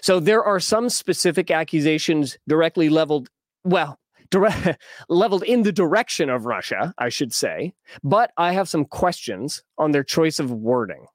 So 0.00 0.20
there 0.20 0.44
are 0.44 0.60
some 0.60 0.88
specific 0.88 1.50
accusations 1.50 2.38
directly 2.46 2.88
leveled, 2.88 3.28
well, 3.64 3.98
direct, 4.30 4.78
leveled 5.08 5.42
in 5.42 5.62
the 5.62 5.72
direction 5.72 6.30
of 6.30 6.46
Russia, 6.46 6.94
I 6.98 7.08
should 7.08 7.32
say, 7.32 7.74
but 8.02 8.30
I 8.36 8.52
have 8.52 8.68
some 8.68 8.84
questions 8.84 9.62
on 9.78 9.92
their 9.92 10.04
choice 10.04 10.38
of 10.38 10.52
wording. 10.52 11.06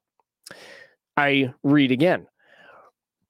I 1.16 1.52
read 1.62 1.90
again. 1.90 2.26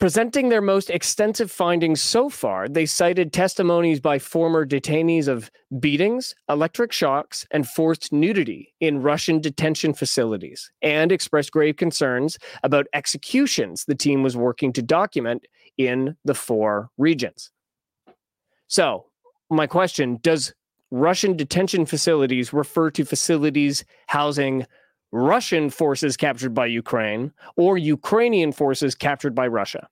Presenting 0.01 0.49
their 0.49 0.63
most 0.63 0.89
extensive 0.89 1.51
findings 1.51 2.01
so 2.01 2.31
far, 2.31 2.71
they 2.71 2.87
cited 2.87 3.35
testimonies 3.35 4.01
by 4.01 4.19
former 4.19 4.65
detainees 4.65 5.29
of 5.29 5.51
beatings, 5.79 6.35
electric 6.49 6.91
shocks, 6.91 7.47
and 7.51 7.69
forced 7.69 8.11
nudity 8.11 8.73
in 8.81 9.03
Russian 9.03 9.43
detention 9.43 9.93
facilities, 9.93 10.71
and 10.81 11.13
expressed 11.13 11.53
grave 11.53 11.77
concerns 11.77 12.39
about 12.63 12.87
executions 12.95 13.85
the 13.85 13.95
team 13.95 14.23
was 14.23 14.39
working 14.39 14.73
to 14.73 14.81
document 14.81 15.47
in 15.77 16.17
the 16.25 16.35
four 16.35 16.89
regions. 16.97 17.51
So, 18.69 19.05
my 19.51 19.67
question 19.67 20.19
Does 20.23 20.55
Russian 20.91 21.37
detention 21.37 21.85
facilities 21.85 22.55
refer 22.55 22.91
to 22.93 23.05
facilities 23.05 23.85
housing 24.07 24.67
Russian 25.13 25.71
forces 25.71 26.17
captured 26.17 26.55
by 26.55 26.67
Ukraine 26.67 27.33
or 27.57 27.77
Ukrainian 27.77 28.53
forces 28.53 28.95
captured 28.95 29.35
by 29.35 29.47
Russia? 29.47 29.89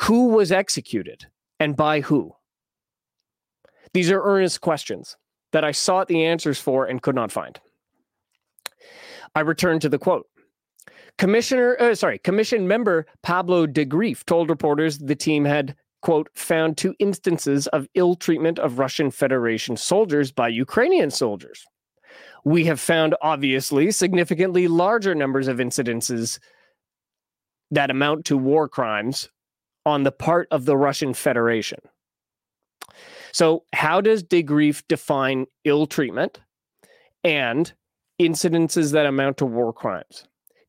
Who 0.00 0.28
was 0.28 0.52
executed 0.52 1.26
and 1.58 1.76
by 1.76 2.00
who? 2.00 2.36
These 3.92 4.10
are 4.10 4.22
earnest 4.22 4.60
questions 4.60 5.16
that 5.52 5.64
I 5.64 5.72
sought 5.72 6.08
the 6.08 6.24
answers 6.24 6.60
for 6.60 6.86
and 6.86 7.02
could 7.02 7.14
not 7.14 7.32
find. 7.32 7.58
I 9.34 9.40
return 9.40 9.80
to 9.80 9.88
the 9.88 9.98
quote. 9.98 10.26
Commissioner, 11.18 11.76
uh, 11.80 11.94
sorry, 11.94 12.18
commission 12.18 12.68
member 12.68 13.06
Pablo 13.22 13.66
de 13.66 13.86
Greiff 13.86 14.24
told 14.24 14.50
reporters 14.50 14.98
the 14.98 15.16
team 15.16 15.46
had, 15.46 15.74
quote, 16.02 16.28
found 16.34 16.76
two 16.76 16.94
instances 16.98 17.66
of 17.68 17.88
ill 17.94 18.16
treatment 18.16 18.58
of 18.58 18.78
Russian 18.78 19.10
Federation 19.10 19.76
soldiers 19.76 20.30
by 20.30 20.48
Ukrainian 20.48 21.10
soldiers 21.10 21.66
we 22.46 22.64
have 22.64 22.78
found 22.78 23.16
obviously 23.22 23.90
significantly 23.90 24.68
larger 24.68 25.16
numbers 25.16 25.48
of 25.48 25.56
incidences 25.56 26.38
that 27.72 27.90
amount 27.90 28.24
to 28.24 28.38
war 28.38 28.68
crimes 28.68 29.28
on 29.84 30.04
the 30.04 30.12
part 30.12 30.46
of 30.52 30.64
the 30.64 30.76
Russian 30.76 31.12
Federation. 31.12 31.80
So, 33.32 33.64
how 33.72 34.00
does 34.00 34.22
de 34.22 34.44
Greiff 34.44 34.84
define 34.86 35.46
ill 35.64 35.88
treatment 35.88 36.40
and 37.24 37.72
incidences 38.22 38.92
that 38.92 39.06
amount 39.06 39.38
to 39.38 39.44
war 39.44 39.72
crimes? 39.72 40.24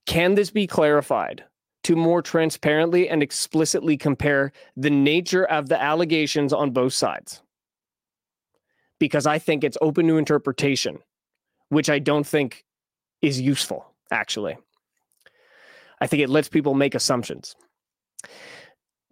Can 0.07 0.33
this 0.33 0.49
be 0.49 0.65
clarified 0.65 1.43
to 1.83 1.95
more 1.95 2.23
transparently 2.23 3.07
and 3.07 3.21
explicitly 3.21 3.97
compare 3.97 4.51
the 4.75 4.89
nature 4.89 5.45
of 5.45 5.69
the 5.69 5.79
allegations 5.79 6.53
on 6.53 6.71
both 6.71 6.93
sides? 6.93 7.43
Because 8.99 9.27
I 9.27 9.37
think 9.37 9.63
it's 9.63 9.77
open 9.79 10.07
to 10.07 10.17
interpretation 10.17 10.97
which 11.69 11.89
I 11.89 11.99
don't 11.99 12.25
think 12.25 12.63
is 13.21 13.39
useful, 13.39 13.85
actually. 14.11 14.57
I 15.99 16.07
think 16.07 16.21
it 16.21 16.29
lets 16.29 16.47
people 16.47 16.73
make 16.73 16.95
assumptions. 16.95 17.55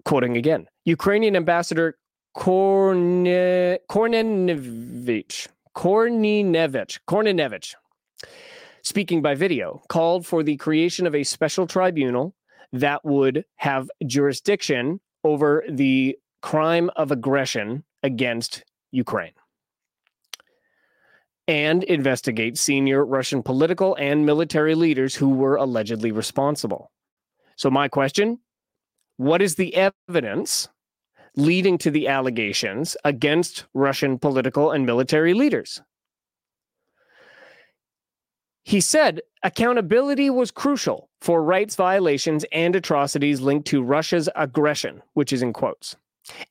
Quoting 0.04 0.38
again 0.38 0.68
Ukrainian 0.86 1.36
Ambassador 1.36 1.98
Korne, 2.38 3.80
Korninevich, 3.90 5.48
Korninevich, 5.76 7.76
speaking 8.84 9.22
by 9.22 9.36
video, 9.36 9.82
called 9.88 10.28
for 10.28 10.44
the 10.44 10.58
creation 10.58 11.08
of 11.08 11.16
a 11.16 11.24
special 11.24 11.66
tribunal 11.66 12.36
that 12.74 13.04
would 13.06 13.46
have 13.56 13.90
jurisdiction 14.06 15.00
over 15.24 15.64
the 15.70 16.18
crime 16.42 16.92
of 16.98 17.12
aggression 17.12 17.84
against 18.04 18.66
Ukraine 18.92 19.32
and 21.48 21.84
investigate 21.84 22.58
senior 22.58 23.06
Russian 23.06 23.44
political 23.44 23.96
and 23.96 24.26
military 24.26 24.76
leaders 24.76 25.16
who 25.16 25.30
were 25.30 25.56
allegedly 25.56 26.12
responsible. 26.12 26.92
So, 27.56 27.70
my 27.70 27.88
question 27.88 28.40
what 29.18 29.42
is 29.42 29.56
the 29.56 29.92
evidence 30.10 30.68
leading 31.38 31.78
to 31.78 31.92
the 31.92 32.08
allegations 32.08 32.98
against 33.06 33.66
Russian 33.74 34.20
political 34.20 34.72
and 34.72 34.86
military 34.86 35.34
leaders? 35.34 35.82
He 38.64 38.82
said 38.82 39.22
accountability 39.44 40.30
was 40.32 40.50
crucial 40.50 41.10
for 41.22 41.44
rights 41.44 41.76
violations 41.76 42.46
and 42.52 42.76
atrocities 42.76 43.40
linked 43.40 43.68
to 43.68 43.84
Russia's 43.84 44.28
aggression, 44.36 45.04
which 45.14 45.32
is 45.32 45.44
in 45.44 45.54
quotes. 45.54 45.96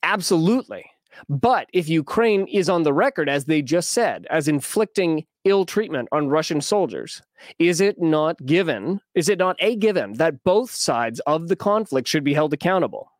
Absolutely. 0.01 0.85
But 1.29 1.67
if 1.73 1.87
Ukraine 1.87 2.47
is 2.47 2.69
on 2.69 2.83
the 2.83 2.93
record, 2.93 3.29
as 3.29 3.45
they 3.45 3.61
just 3.61 3.91
said, 3.91 4.27
as 4.29 4.47
inflicting 4.47 5.25
ill 5.43 5.65
treatment 5.65 6.09
on 6.11 6.29
Russian 6.29 6.61
soldiers, 6.61 7.21
is 7.59 7.81
it 7.81 8.01
not 8.01 8.43
given, 8.45 9.01
is 9.13 9.29
it 9.29 9.39
not 9.39 9.55
a 9.59 9.75
given 9.75 10.13
that 10.13 10.43
both 10.43 10.71
sides 10.71 11.19
of 11.21 11.47
the 11.47 11.55
conflict 11.55 12.07
should 12.07 12.23
be 12.23 12.33
held 12.33 12.53
accountable? 12.53 13.11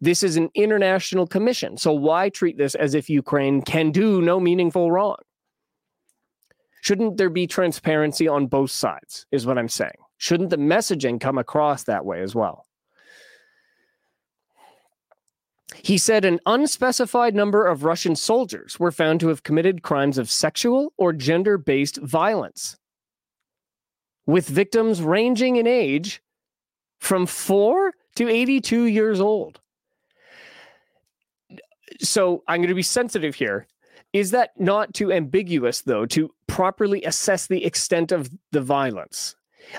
This 0.00 0.22
is 0.22 0.36
an 0.36 0.50
international 0.54 1.26
commission. 1.26 1.76
So 1.76 1.92
why 1.92 2.28
treat 2.28 2.56
this 2.56 2.74
as 2.74 2.94
if 2.94 3.10
Ukraine 3.10 3.62
can 3.62 3.90
do 3.90 4.22
no 4.22 4.38
meaningful 4.38 4.92
wrong? 4.92 5.16
Shouldn't 6.82 7.16
there 7.16 7.30
be 7.30 7.46
transparency 7.46 8.26
on 8.26 8.46
both 8.46 8.70
sides, 8.70 9.26
is 9.30 9.46
what 9.46 9.58
I'm 9.58 9.68
saying. 9.68 9.94
Shouldn't 10.18 10.50
the 10.50 10.56
messaging 10.56 11.20
come 11.20 11.38
across 11.38 11.84
that 11.84 12.04
way 12.04 12.22
as 12.22 12.34
well? 12.34 12.66
He 15.82 15.98
said 15.98 16.24
an 16.24 16.40
unspecified 16.46 17.34
number 17.34 17.66
of 17.66 17.84
Russian 17.84 18.16
soldiers 18.16 18.78
were 18.78 18.92
found 18.92 19.20
to 19.20 19.28
have 19.28 19.42
committed 19.42 19.82
crimes 19.82 20.18
of 20.18 20.30
sexual 20.30 20.92
or 20.96 21.12
gender 21.12 21.58
based 21.58 21.96
violence, 21.98 22.76
with 24.26 24.48
victims 24.48 25.00
ranging 25.00 25.56
in 25.56 25.66
age 25.66 26.22
from 26.98 27.26
four 27.26 27.92
to 28.16 28.28
82 28.28 28.84
years 28.84 29.20
old. 29.20 29.60
So 32.00 32.42
I'm 32.48 32.60
going 32.60 32.68
to 32.68 32.74
be 32.74 32.82
sensitive 32.82 33.34
here. 33.34 33.66
Is 34.12 34.30
that 34.32 34.58
not 34.60 34.92
too 34.92 35.12
ambiguous, 35.12 35.80
though, 35.82 36.06
to 36.06 36.34
properly 36.46 37.02
assess 37.04 37.46
the 37.46 37.64
extent 37.64 38.12
of 38.12 38.30
the 38.50 38.60
violence? 38.60 39.36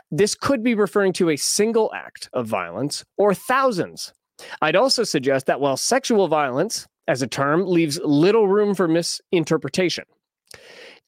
This 0.10 0.34
could 0.34 0.64
be 0.64 0.76
referring 0.76 1.14
to 1.14 1.30
a 1.30 1.36
single 1.36 1.92
act 1.94 2.30
of 2.34 2.48
violence 2.48 3.06
or 3.18 3.34
thousands. 3.34 4.14
I'd 4.62 4.76
also 4.76 5.04
suggest 5.04 5.46
that 5.46 5.60
while 5.60 5.78
sexual 5.78 6.28
violence 6.28 6.88
as 7.08 7.22
a 7.22 7.28
term 7.28 7.66
leaves 7.66 8.00
little 8.04 8.48
room 8.48 8.76
for 8.76 8.88
misinterpretation, 8.88 10.06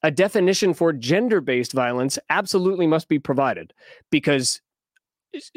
a 0.04 0.12
definition 0.12 0.74
for 0.74 0.94
gender 0.94 1.42
based 1.42 1.74
violence 1.74 2.20
absolutely 2.30 2.88
must 2.88 3.08
be 3.08 3.20
provided 3.20 3.74
because 4.12 4.62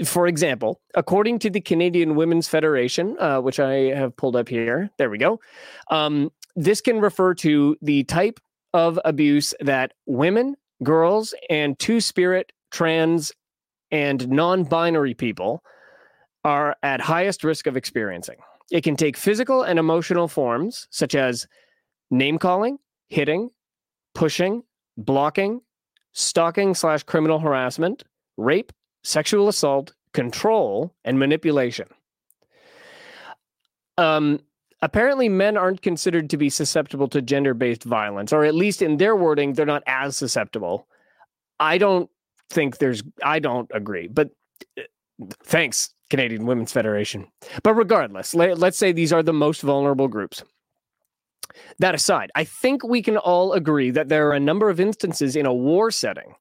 for 0.04 0.26
example, 0.26 0.80
according 0.94 1.38
to 1.40 1.50
the 1.50 1.60
Canadian 1.60 2.16
Women's 2.16 2.48
Federation, 2.48 3.16
uh, 3.20 3.40
which 3.40 3.60
I 3.60 3.94
have 3.94 4.16
pulled 4.16 4.34
up 4.34 4.48
here, 4.48 4.90
there 4.98 5.10
we 5.10 5.18
go. 5.18 5.40
Um, 5.90 6.30
this 6.56 6.80
can 6.80 7.00
refer 7.00 7.34
to 7.34 7.76
the 7.80 8.04
type 8.04 8.40
of 8.74 8.98
abuse 9.04 9.54
that 9.60 9.92
women, 10.06 10.56
girls, 10.82 11.34
and 11.48 11.78
two 11.78 12.00
spirit, 12.00 12.52
trans, 12.70 13.32
and 13.90 14.28
non 14.28 14.64
binary 14.64 15.14
people 15.14 15.62
are 16.44 16.76
at 16.82 17.00
highest 17.00 17.44
risk 17.44 17.66
of 17.66 17.76
experiencing. 17.76 18.36
It 18.70 18.82
can 18.82 18.96
take 18.96 19.16
physical 19.16 19.62
and 19.62 19.78
emotional 19.78 20.28
forms, 20.28 20.86
such 20.90 21.14
as 21.14 21.46
name 22.10 22.38
calling, 22.38 22.78
hitting, 23.08 23.50
pushing, 24.14 24.62
blocking, 24.96 25.60
stalking 26.12 26.74
slash 26.74 27.02
criminal 27.02 27.38
harassment, 27.38 28.04
rape, 28.36 28.72
sexual 29.02 29.48
assault, 29.48 29.94
control, 30.12 30.94
and 31.04 31.18
manipulation. 31.18 31.88
Um, 33.96 34.40
apparently, 34.82 35.28
men 35.28 35.56
aren't 35.56 35.82
considered 35.82 36.30
to 36.30 36.36
be 36.36 36.50
susceptible 36.50 37.08
to 37.08 37.22
gender 37.22 37.54
based 37.54 37.84
violence, 37.84 38.32
or 38.32 38.44
at 38.44 38.54
least 38.54 38.82
in 38.82 38.96
their 38.96 39.16
wording, 39.16 39.52
they're 39.52 39.66
not 39.66 39.82
as 39.86 40.16
susceptible. 40.16 40.86
I 41.60 41.78
don't 41.78 42.10
think 42.50 42.78
there's, 42.78 43.02
I 43.22 43.38
don't 43.38 43.70
agree, 43.74 44.08
but 44.08 44.30
uh, 44.78 44.82
thanks, 45.44 45.90
Canadian 46.10 46.46
Women's 46.46 46.72
Federation. 46.72 47.26
But 47.62 47.74
regardless, 47.74 48.34
let, 48.34 48.58
let's 48.58 48.78
say 48.78 48.92
these 48.92 49.12
are 49.12 49.22
the 49.22 49.32
most 49.32 49.62
vulnerable 49.62 50.08
groups. 50.08 50.42
That 51.78 51.94
aside, 51.94 52.30
I 52.34 52.44
think 52.44 52.84
we 52.84 53.02
can 53.02 53.16
all 53.16 53.52
agree 53.52 53.90
that 53.90 54.08
there 54.08 54.28
are 54.28 54.34
a 54.34 54.40
number 54.40 54.70
of 54.70 54.80
instances 54.80 55.36
in 55.36 55.46
a 55.46 55.54
war 55.54 55.90
setting 55.90 56.34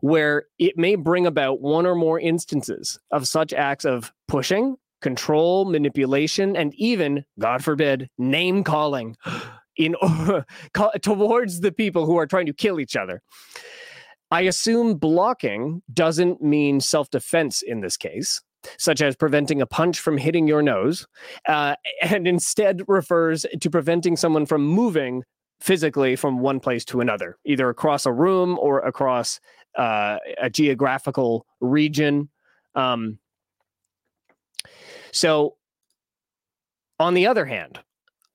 where 0.00 0.44
it 0.58 0.76
may 0.76 0.94
bring 0.94 1.26
about 1.26 1.60
one 1.60 1.86
or 1.86 1.94
more 1.94 2.20
instances 2.20 2.98
of 3.10 3.26
such 3.26 3.52
acts 3.52 3.84
of 3.84 4.12
pushing, 4.28 4.76
control, 5.00 5.64
manipulation, 5.64 6.56
and 6.56 6.74
even, 6.74 7.24
God 7.38 7.64
forbid, 7.64 8.10
name 8.18 8.64
calling 8.64 9.16
in 9.76 9.94
towards 11.02 11.60
the 11.60 11.72
people 11.72 12.06
who 12.06 12.16
are 12.18 12.26
trying 12.26 12.46
to 12.46 12.52
kill 12.52 12.80
each 12.80 12.96
other. 12.96 13.22
I 14.30 14.42
assume 14.42 14.96
blocking 14.96 15.82
doesn't 15.92 16.42
mean 16.42 16.80
self 16.80 17.10
defense 17.10 17.62
in 17.62 17.80
this 17.80 17.96
case, 17.96 18.42
such 18.78 19.00
as 19.00 19.16
preventing 19.16 19.62
a 19.62 19.66
punch 19.66 20.00
from 20.00 20.18
hitting 20.18 20.46
your 20.48 20.62
nose, 20.62 21.06
uh, 21.48 21.76
and 22.02 22.26
instead 22.26 22.82
refers 22.88 23.46
to 23.60 23.70
preventing 23.70 24.16
someone 24.16 24.46
from 24.46 24.66
moving 24.66 25.22
physically 25.60 26.16
from 26.16 26.40
one 26.40 26.60
place 26.60 26.84
to 26.84 27.00
another, 27.00 27.38
either 27.44 27.68
across 27.68 28.04
a 28.04 28.12
room 28.12 28.58
or 28.58 28.80
across 28.80 29.40
uh, 29.78 30.18
a 30.40 30.50
geographical 30.50 31.46
region. 31.60 32.28
Um, 32.74 33.18
so, 35.12 35.56
on 36.98 37.14
the 37.14 37.26
other 37.26 37.46
hand, 37.46 37.80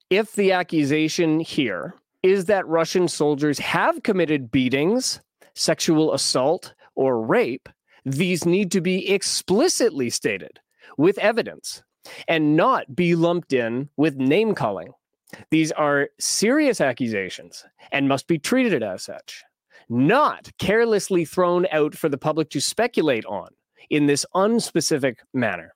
if 0.10 0.34
the 0.34 0.52
accusation 0.52 1.40
here 1.40 1.96
is 2.24 2.46
that 2.46 2.68
Russian 2.68 3.08
soldiers 3.08 3.60
have 3.60 4.04
committed 4.04 4.52
beatings, 4.52 5.20
sexual 5.56 6.14
assault, 6.14 6.74
or 6.96 7.22
rape, 7.22 7.70
these 8.06 8.46
need 8.46 8.72
to 8.72 8.82
be 8.82 9.10
explicitly 9.10 10.10
stated 10.10 10.60
with 10.98 11.18
evidence 11.20 11.84
and 12.28 12.56
not 12.56 12.96
be 12.96 13.16
lumped 13.16 13.54
in 13.54 13.90
with 13.96 14.16
name 14.16 14.56
calling. 14.56 14.94
These 15.50 15.72
are 15.72 16.10
serious 16.20 16.82
accusations 16.82 17.64
and 17.92 18.08
must 18.08 18.28
be 18.28 18.38
treated 18.38 18.84
as 18.84 19.04
such 19.04 19.44
not 19.92 20.50
carelessly 20.58 21.26
thrown 21.26 21.68
out 21.70 21.94
for 21.94 22.08
the 22.08 22.18
public 22.18 22.50
to 22.50 22.62
speculate 22.62 23.26
on 23.26 23.50
in 23.90 24.06
this 24.06 24.26
unspecific 24.34 25.18
manner. 25.34 25.74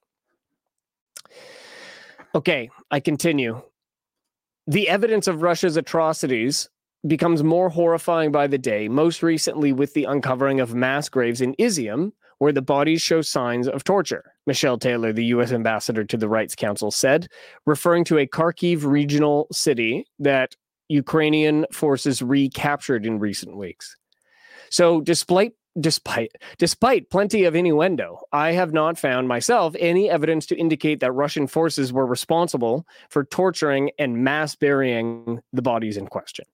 Okay, 2.34 2.70
I 2.90 3.02
continue. 3.02 3.62
The 4.68 4.88
evidence 4.88 5.28
of 5.28 5.42
Russia's 5.42 5.76
atrocities 5.76 6.70
becomes 7.08 7.44
more 7.44 7.70
horrifying 7.70 8.32
by 8.32 8.48
the 8.48 8.58
day, 8.58 8.88
most 8.88 9.22
recently 9.22 9.72
with 9.72 9.94
the 9.94 10.06
uncovering 10.06 10.60
of 10.60 10.74
mass 10.74 11.10
graves 11.10 11.42
in 11.42 11.54
Izium, 11.56 12.12
where 12.40 12.52
the 12.52 12.62
bodies 12.62 13.02
show 13.02 13.22
signs 13.22 13.68
of 13.68 13.84
torture. 13.84 14.34
Michelle 14.46 14.78
Taylor, 14.78 15.14
the 15.14 15.26
U.S. 15.26 15.52
ambassador 15.52 16.04
to 16.04 16.18
the 16.18 16.28
Rights 16.28 16.56
Council, 16.56 16.92
said, 16.92 17.28
referring 17.66 18.04
to 18.06 18.18
a 18.18 18.28
Kharkiv 18.28 18.84
regional 18.84 19.48
city 19.52 20.06
that 20.20 20.56
Ukrainian 20.90 21.66
forces 21.72 22.22
recaptured 22.22 23.06
in 23.06 23.20
recent 23.20 23.56
weeks. 23.58 23.96
So 24.70 25.02
despite 25.02 25.54
despite 25.80 26.32
despite 26.58 27.10
plenty 27.10 27.44
of 27.44 27.56
innuendo, 27.56 28.20
I 28.32 28.52
have 28.54 28.74
not 28.74 28.98
found 28.98 29.28
myself 29.28 29.76
any 29.80 30.10
evidence 30.10 30.46
to 30.48 30.58
indicate 30.58 31.00
that 31.02 31.12
Russian 31.12 31.48
forces 31.48 31.92
were 31.92 32.06
responsible 32.06 32.86
for 33.10 33.26
torturing 33.26 33.92
and 34.00 34.24
mass 34.24 34.56
burying 34.56 35.40
the 35.54 35.62
bodies 35.62 35.98
in 35.98 36.08
question. 36.08 36.46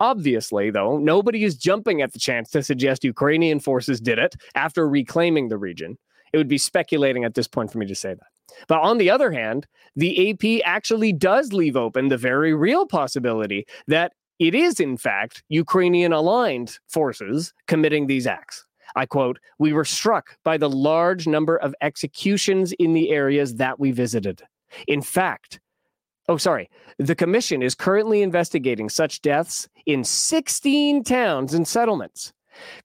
Obviously, 0.00 0.70
though, 0.70 0.98
nobody 0.98 1.44
is 1.44 1.56
jumping 1.56 2.02
at 2.02 2.12
the 2.12 2.18
chance 2.18 2.50
to 2.50 2.62
suggest 2.62 3.04
Ukrainian 3.04 3.60
forces 3.60 4.00
did 4.00 4.18
it 4.18 4.36
after 4.54 4.88
reclaiming 4.88 5.48
the 5.48 5.58
region. 5.58 5.98
It 6.32 6.36
would 6.36 6.48
be 6.48 6.58
speculating 6.58 7.24
at 7.24 7.34
this 7.34 7.48
point 7.48 7.72
for 7.72 7.78
me 7.78 7.86
to 7.86 7.94
say 7.94 8.14
that. 8.14 8.26
But 8.66 8.80
on 8.80 8.98
the 8.98 9.10
other 9.10 9.30
hand, 9.30 9.66
the 9.96 10.30
AP 10.30 10.62
actually 10.64 11.12
does 11.12 11.52
leave 11.52 11.76
open 11.76 12.08
the 12.08 12.16
very 12.16 12.54
real 12.54 12.86
possibility 12.86 13.66
that 13.86 14.12
it 14.38 14.54
is, 14.54 14.78
in 14.78 14.96
fact, 14.96 15.42
Ukrainian 15.48 16.12
aligned 16.12 16.78
forces 16.88 17.52
committing 17.66 18.06
these 18.06 18.26
acts. 18.26 18.64
I 18.96 19.06
quote, 19.06 19.38
We 19.58 19.72
were 19.72 19.84
struck 19.84 20.36
by 20.44 20.56
the 20.56 20.70
large 20.70 21.26
number 21.26 21.56
of 21.56 21.74
executions 21.80 22.72
in 22.72 22.94
the 22.94 23.10
areas 23.10 23.56
that 23.56 23.78
we 23.78 23.92
visited. 23.92 24.42
In 24.86 25.02
fact, 25.02 25.60
oh, 26.28 26.36
sorry, 26.36 26.70
the 26.98 27.14
commission 27.14 27.62
is 27.62 27.74
currently 27.74 28.22
investigating 28.22 28.88
such 28.88 29.22
deaths 29.22 29.68
in 29.86 30.04
16 30.04 31.04
towns 31.04 31.54
and 31.54 31.66
settlements. 31.66 32.32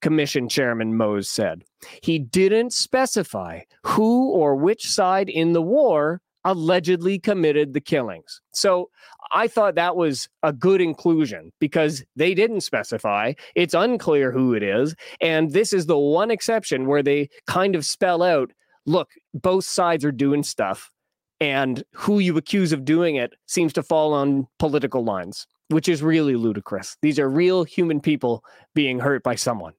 Commission 0.02 0.48
Chairman 0.48 0.96
Mose 0.96 1.30
said. 1.30 1.64
He 2.02 2.20
didn't 2.20 2.74
specify 2.74 3.62
who 3.84 4.30
or 4.30 4.56
which 4.56 4.88
side 4.88 5.30
in 5.30 5.54
the 5.54 5.62
war 5.62 6.22
allegedly 6.46 7.20
committed 7.20 7.74
the 7.74 7.82
killings. 7.82 8.42
So 8.54 8.90
I 9.32 9.48
thought 9.48 9.76
that 9.76 9.96
was 9.96 10.28
a 10.44 10.54
good 10.54 10.82
inclusion 10.82 11.52
because 11.60 12.04
they 12.16 12.34
didn't 12.34 12.62
specify. 12.62 13.34
It's 13.56 13.74
unclear 13.74 14.32
who 14.32 14.54
it 14.54 14.64
is. 14.64 14.96
And 15.22 15.52
this 15.52 15.74
is 15.74 15.86
the 15.86 15.98
one 15.98 16.32
exception 16.32 16.88
where 16.88 17.04
they 17.04 17.30
kind 17.48 17.76
of 17.76 17.86
spell 17.86 18.22
out 18.22 18.52
look, 18.86 19.12
both 19.34 19.66
sides 19.66 20.04
are 20.04 20.12
doing 20.12 20.44
stuff. 20.44 20.92
And 21.40 21.84
who 21.94 22.20
you 22.20 22.38
accuse 22.38 22.72
of 22.72 22.86
doing 22.86 23.16
it 23.16 23.34
seems 23.48 23.74
to 23.74 23.84
fall 23.84 24.14
on 24.14 24.48
political 24.60 25.04
lines, 25.04 25.46
which 25.70 25.90
is 25.90 26.02
really 26.02 26.36
ludicrous. 26.36 26.96
These 27.02 27.20
are 27.20 27.30
real 27.30 27.66
human 27.66 28.00
people 28.00 28.44
being 28.74 29.00
hurt 29.00 29.24
by 29.24 29.36
someone. 29.36 29.74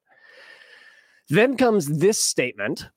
Then 1.30 1.56
comes 1.56 1.86
this 1.86 2.22
statement 2.22 2.88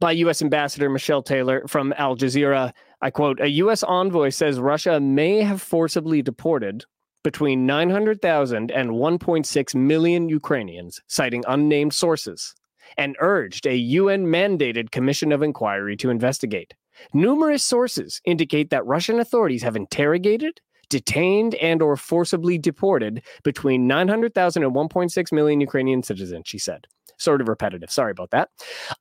by 0.00 0.12
U.S. 0.12 0.42
Ambassador 0.42 0.88
Michelle 0.88 1.22
Taylor 1.22 1.66
from 1.66 1.92
Al 1.96 2.16
Jazeera. 2.16 2.72
I 3.00 3.10
quote 3.10 3.40
A 3.40 3.48
U.S. 3.48 3.82
envoy 3.82 4.30
says 4.30 4.60
Russia 4.60 5.00
may 5.00 5.42
have 5.42 5.62
forcibly 5.62 6.22
deported 6.22 6.84
between 7.24 7.66
900,000 7.66 8.70
and 8.70 8.90
1.6 8.90 9.74
million 9.74 10.28
Ukrainians, 10.28 11.00
citing 11.08 11.44
unnamed 11.48 11.92
sources, 11.92 12.54
and 12.96 13.16
urged 13.20 13.66
a 13.66 13.76
UN 13.76 14.26
mandated 14.26 14.90
commission 14.90 15.32
of 15.32 15.42
inquiry 15.42 15.96
to 15.96 16.10
investigate. 16.10 16.74
Numerous 17.12 17.62
sources 17.62 18.20
indicate 18.24 18.70
that 18.70 18.86
Russian 18.86 19.20
authorities 19.20 19.62
have 19.62 19.76
interrogated, 19.76 20.60
detained, 20.88 21.54
and 21.56 21.82
or 21.82 21.96
forcibly 21.96 22.58
deported 22.58 23.22
between 23.42 23.86
900,000 23.86 24.62
and 24.62 24.74
1.6 24.74 25.32
million 25.32 25.60
Ukrainian 25.60 26.02
citizens, 26.02 26.44
she 26.46 26.58
said. 26.58 26.86
Sort 27.18 27.40
of 27.40 27.48
repetitive. 27.48 27.90
Sorry 27.90 28.10
about 28.10 28.30
that. 28.30 28.48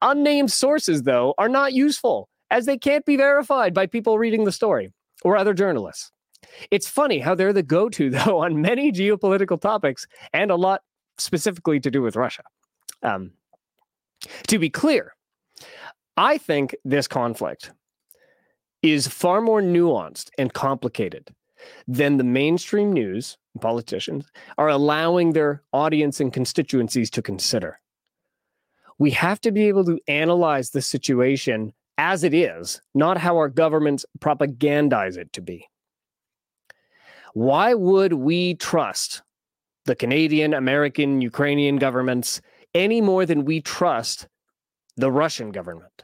Unnamed 0.02 0.52
sources, 0.52 1.04
though, 1.04 1.34
are 1.38 1.50
not 1.50 1.74
useful 1.74 2.30
as 2.52 2.66
they 2.66 2.78
can't 2.78 3.06
be 3.06 3.16
verified 3.16 3.74
by 3.74 3.86
people 3.86 4.18
reading 4.18 4.44
the 4.44 4.52
story 4.52 4.92
or 5.24 5.38
other 5.38 5.54
journalists. 5.54 6.12
It's 6.72 6.88
funny 6.88 7.20
how 7.20 7.36
they're 7.36 7.54
the 7.54 7.64
go 7.64 7.90
to, 7.90 8.10
though, 8.10 8.40
on 8.40 8.62
many 8.62 8.92
geopolitical 8.92 9.60
topics 9.60 10.08
and 10.34 10.52
a 10.52 10.56
lot 10.56 10.82
specifically 11.18 11.80
to 11.80 11.92
do 11.92 12.02
with 12.02 12.16
Russia. 12.16 12.44
Um, 13.04 13.32
to 14.48 14.60
be 14.60 14.70
clear, 14.70 15.14
I 16.16 16.38
think 16.38 16.76
this 16.84 17.08
conflict 17.08 17.72
is 18.82 19.08
far 19.08 19.42
more 19.42 19.62
nuanced 19.62 20.30
and 20.38 20.54
complicated 20.54 21.34
than 21.88 22.18
the 22.18 22.24
mainstream 22.24 22.94
news 22.94 23.38
politicians 23.60 24.26
are 24.58 24.70
allowing 24.70 25.34
their 25.34 25.64
audience 25.74 26.20
and 26.20 26.32
constituencies 26.32 27.10
to 27.12 27.22
consider. 27.22 27.80
We 29.00 29.12
have 29.12 29.40
to 29.42 29.52
be 29.52 29.68
able 29.68 29.86
to 29.86 30.00
analyze 30.08 30.72
the 30.72 30.82
situation 30.82 31.74
as 31.98 32.24
it 32.24 32.34
is, 32.34 32.82
not 32.94 33.18
how 33.18 33.38
our 33.38 33.50
governments 33.50 34.06
propagandize 34.20 35.18
it 35.18 35.34
to 35.34 35.42
be. 35.42 35.68
Why 37.34 37.74
would 37.74 38.14
we 38.14 38.56
trust 38.56 39.22
the 39.86 39.96
Canadian, 39.96 40.54
American, 40.54 41.22
Ukrainian 41.22 41.78
governments 41.78 42.42
any 42.74 43.02
more 43.02 43.26
than 43.26 43.46
we 43.46 43.62
trust 43.62 44.28
the 44.96 45.12
Russian 45.12 45.52
government? 45.52 46.04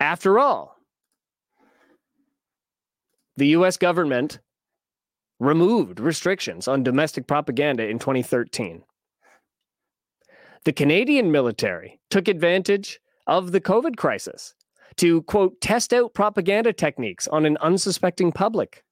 After 0.00 0.38
all, 0.38 0.76
the 3.36 3.48
US 3.48 3.76
government 3.76 4.40
removed 5.38 6.00
restrictions 6.00 6.66
on 6.66 6.82
domestic 6.82 7.26
propaganda 7.26 7.86
in 7.86 7.98
2013. 7.98 8.82
The 10.68 10.74
Canadian 10.74 11.32
military 11.32 11.98
took 12.10 12.28
advantage 12.28 13.00
of 13.26 13.52
the 13.52 13.60
COVID 13.62 13.96
crisis 13.96 14.54
to, 14.96 15.22
quote, 15.22 15.58
test 15.62 15.94
out 15.94 16.12
propaganda 16.12 16.74
techniques 16.74 17.26
on 17.26 17.46
an 17.46 17.56
unsuspecting 17.62 18.32
public 18.32 18.84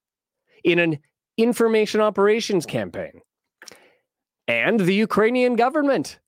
in 0.64 0.78
an 0.78 1.00
information 1.36 2.00
operations 2.00 2.64
campaign. 2.64 3.20
And 4.48 4.80
the 4.80 4.94
Ukrainian 4.94 5.54
government 5.54 6.18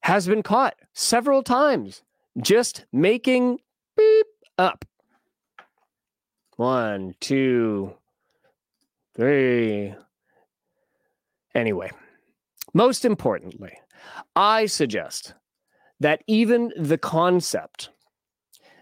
has 0.00 0.26
been 0.26 0.42
caught 0.42 0.76
several 0.94 1.42
times 1.42 2.02
just 2.40 2.86
making 2.90 3.58
beep 3.98 4.26
up 4.56 4.86
one, 6.56 7.16
two, 7.20 7.92
three. 9.14 9.94
Anyway, 11.54 11.90
most 12.74 13.04
importantly, 13.04 13.72
I 14.36 14.66
suggest 14.66 15.34
that 16.00 16.22
even 16.26 16.72
the 16.76 16.98
concept 16.98 17.90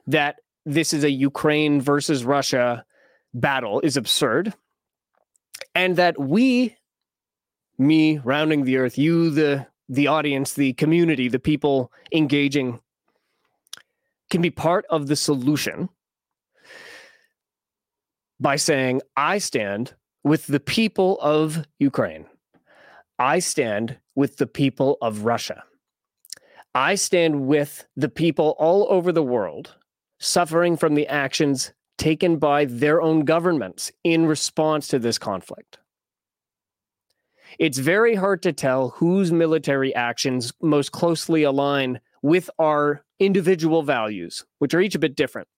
that 0.06 0.36
this 0.64 0.92
is 0.92 1.04
a 1.04 1.10
Ukraine 1.10 1.80
versus 1.80 2.24
Russia 2.24 2.84
battle 3.32 3.80
is 3.80 3.96
absurd, 3.96 4.52
and 5.74 5.96
that 5.96 6.18
we, 6.18 6.76
me 7.78 8.18
rounding 8.18 8.64
the 8.64 8.76
earth, 8.76 8.98
you, 8.98 9.30
the 9.30 9.66
the 9.88 10.08
audience, 10.08 10.54
the 10.54 10.72
community, 10.72 11.28
the 11.28 11.38
people 11.38 11.92
engaging, 12.12 12.80
can 14.30 14.42
be 14.42 14.50
part 14.50 14.84
of 14.90 15.06
the 15.06 15.14
solution 15.14 15.88
by 18.40 18.56
saying, 18.56 19.00
I 19.16 19.38
stand 19.38 19.94
with 20.24 20.46
the 20.46 20.60
people 20.60 21.18
of 21.20 21.66
Ukraine. 21.78 22.26
I 23.18 23.38
stand 23.38 23.98
with 24.14 24.36
the 24.36 24.46
people 24.46 24.98
of 25.00 25.24
Russia. 25.24 25.64
I 26.74 26.94
stand 26.96 27.46
with 27.46 27.86
the 27.96 28.10
people 28.10 28.54
all 28.58 28.86
over 28.90 29.12
the 29.12 29.22
world 29.22 29.76
suffering 30.18 30.76
from 30.76 30.94
the 30.94 31.08
actions 31.08 31.72
taken 31.96 32.36
by 32.36 32.66
their 32.66 33.00
own 33.00 33.24
governments 33.24 33.90
in 34.04 34.26
response 34.26 34.88
to 34.88 34.98
this 34.98 35.18
conflict. 35.18 35.78
It's 37.58 37.78
very 37.78 38.14
hard 38.14 38.42
to 38.42 38.52
tell 38.52 38.90
whose 38.90 39.32
military 39.32 39.94
actions 39.94 40.52
most 40.60 40.92
closely 40.92 41.42
align 41.42 42.00
with 42.22 42.50
our 42.58 43.04
individual 43.18 43.82
values, 43.82 44.44
which 44.58 44.74
are 44.74 44.80
each 44.80 44.94
a 44.94 44.98
bit 44.98 45.16
different. 45.16 45.48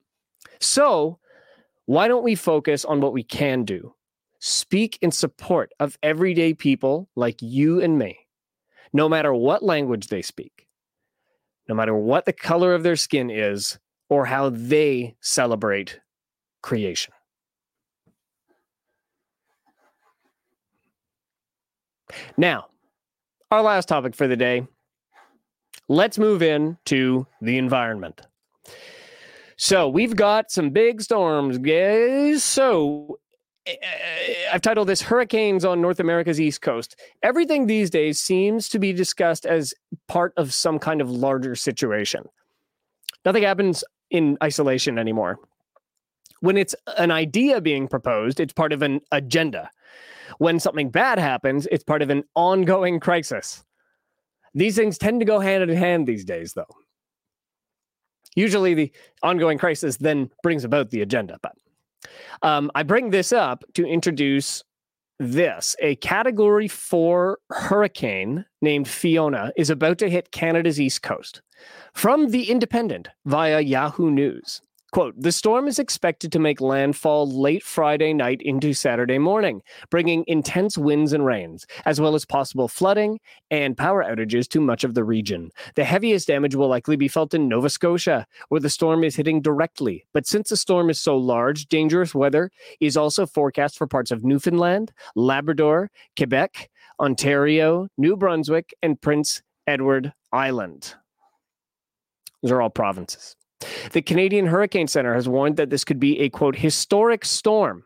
So, 0.61 1.19
why 1.87 2.07
don't 2.07 2.25
we 2.25 2.35
focus 2.35 2.85
on 2.85 3.01
what 3.01 3.13
we 3.13 3.25
can 3.25 3.65
do? 3.65 3.95
Speak 4.41 4.99
in 5.03 5.11
support 5.11 5.73
of 5.81 5.99
everyday 6.03 6.55
people 6.55 7.09
like 7.17 7.43
you 7.43 7.81
and 7.81 7.99
me, 7.99 8.19
no 8.93 9.09
matter 9.09 9.35
what 9.35 9.63
language 9.63 10.09
they 10.09 10.23
speak, 10.23 10.67
no 11.69 11.75
matter 11.75 11.95
what 11.95 12.25
the 12.25 12.33
color 12.33 12.75
of 12.75 12.83
their 12.83 12.97
skin 12.97 13.31
is, 13.31 13.79
or 14.09 14.25
how 14.25 14.49
they 14.49 15.17
celebrate 15.21 16.01
creation. 16.63 17.13
Now, 22.37 22.67
our 23.51 23.63
last 23.63 23.89
topic 23.89 24.15
for 24.15 24.27
the 24.27 24.37
day. 24.37 24.67
Let's 25.89 26.19
move 26.19 26.43
in 26.43 26.77
to 26.87 27.27
the 27.41 27.59
environment. 27.59 28.21
So 29.57 29.89
we've 29.89 30.15
got 30.15 30.51
some 30.51 30.71
big 30.71 31.01
storms, 31.01 31.59
guys. 31.59 32.45
So 32.45 33.19
Eh, 33.69 33.77
eh, 33.83 33.87
eh, 33.87 34.35
I've 34.51 34.63
titled 34.63 34.89
this 34.89 35.03
Hurricanes 35.03 35.63
on 35.63 35.83
North 35.83 36.01
America's 36.01 36.41
East 36.41 36.63
Coast. 36.63 36.99
Everything 37.23 37.67
these 37.67 37.91
days 37.91 38.19
seems 38.19 38.67
to 38.71 38.79
be 38.79 38.95
discussed 38.95 39.45
as 39.45 39.75
part 40.07 40.33
of 40.39 40.55
some 40.55 40.79
kind 40.79 41.03
of 41.03 41.11
larger 41.11 41.55
situation. 41.55 42.25
Nothing 43.27 43.43
happens 43.43 43.85
in 44.11 44.39
isolation 44.43 44.99
anymore. 44.99 45.39
When 46.41 46.57
it's 46.57 46.75
an 46.97 47.11
idea 47.11 47.61
being 47.61 47.89
proposed, 47.89 48.41
it's 48.41 48.55
part 48.55 48.73
of 48.73 48.81
an 48.81 49.03
agenda. 49.13 49.71
When 50.39 50.61
something 50.61 50.89
bad 50.89 51.19
happens, 51.19 51.67
it's 51.71 51.85
part 51.85 52.01
of 52.01 52.09
an 52.09 52.25
ongoing 52.35 53.01
crisis. 53.01 53.65
These 54.55 54.77
things 54.77 54.97
tend 54.97 55.21
to 55.21 55.27
go 55.27 55.41
hand 55.41 55.63
in 55.63 55.77
hand 55.77 56.07
these 56.07 56.25
days, 56.25 56.55
though. 56.55 56.75
Usually, 58.35 58.73
the 58.73 58.93
ongoing 59.23 59.59
crisis 59.59 59.99
then 59.99 60.31
brings 60.43 60.65
about 60.65 60.89
the 60.89 61.03
agenda. 61.03 61.39
But 61.43 61.53
um, 62.43 62.71
I 62.75 62.83
bring 62.83 63.11
this 63.11 63.33
up 63.33 63.65
to 63.75 63.87
introduce 63.87 64.63
this 65.19 65.75
a 65.81 65.97
category 65.97 66.69
four 66.69 67.39
hurricane 67.51 68.45
named 68.63 68.87
Fiona 68.87 69.53
is 69.57 69.71
about 69.71 69.99
to 69.99 70.09
hit 70.09 70.31
Canada's 70.31 70.81
east 70.81 71.03
coast. 71.03 71.43
From 71.93 72.31
The 72.31 72.51
Independent 72.51 73.09
via 73.25 73.61
Yahoo 73.61 74.11
News. 74.11 74.63
Quote, 74.91 75.15
the 75.21 75.33
storm 75.33 75.69
is 75.69 75.79
expected 75.79 76.33
to 76.33 76.39
make 76.39 76.63
landfall 76.63 77.31
late 77.31 77.63
Friday 77.63 78.15
night 78.15 78.41
into 78.41 78.73
Saturday 78.73 79.19
morning, 79.19 79.61
bringing 79.91 80.25
intense 80.27 80.79
winds 80.79 81.13
and 81.13 81.27
rains, 81.27 81.67
as 81.85 82.01
well 82.01 82.15
as 82.15 82.25
possible 82.25 82.69
flooding 82.69 83.21
and 83.51 83.77
power 83.77 84.03
outages 84.03 84.49
to 84.49 84.63
much 84.63 84.85
of 84.85 84.95
the 84.95 85.05
region. 85.05 85.51
The 85.75 85.85
heaviest 85.85 86.27
damage 86.27 86.55
will 86.55 86.69
likely 86.69 86.97
be 86.97 87.07
felt 87.07 87.35
in 87.35 87.49
Nova 87.49 87.69
Scotia, 87.69 88.27
where 88.49 88.63
the 88.63 88.71
storm 88.71 89.05
is 89.05 89.15
hitting 89.15 89.43
directly. 89.43 90.07
But 90.15 90.27
since 90.27 90.49
the 90.49 90.57
storm 90.57 90.89
is 90.89 90.99
so 90.99 91.19
large, 91.19 91.69
dangerous 91.69 92.15
weather 92.15 92.51
is 92.81 92.97
also 92.97 93.27
forecast 93.27 93.77
for 93.77 93.87
parts 93.87 94.11
of 94.11 94.25
Newfoundland, 94.25 94.93
Labrador, 95.15 95.91
Quebec, 96.17 96.71
Ontario, 96.99 97.89
New 97.99 98.17
Brunswick, 98.17 98.73
and 98.83 98.99
Prince 98.99 99.43
Edward 99.67 100.15
Island. 100.33 100.95
Those 102.43 102.53
are 102.53 102.63
all 102.63 102.71
provinces. 102.71 103.37
The 103.93 104.03
Canadian 104.03 104.47
Hurricane 104.47 104.89
Center 104.89 105.15
has 105.15 105.29
warned 105.29 105.57
that 105.57 105.71
this 105.71 105.85
could 105.85 106.01
be 106.01 106.21
a 106.21 106.31
quote 106.31 106.57
historic 106.57 107.25
storm 107.25 107.85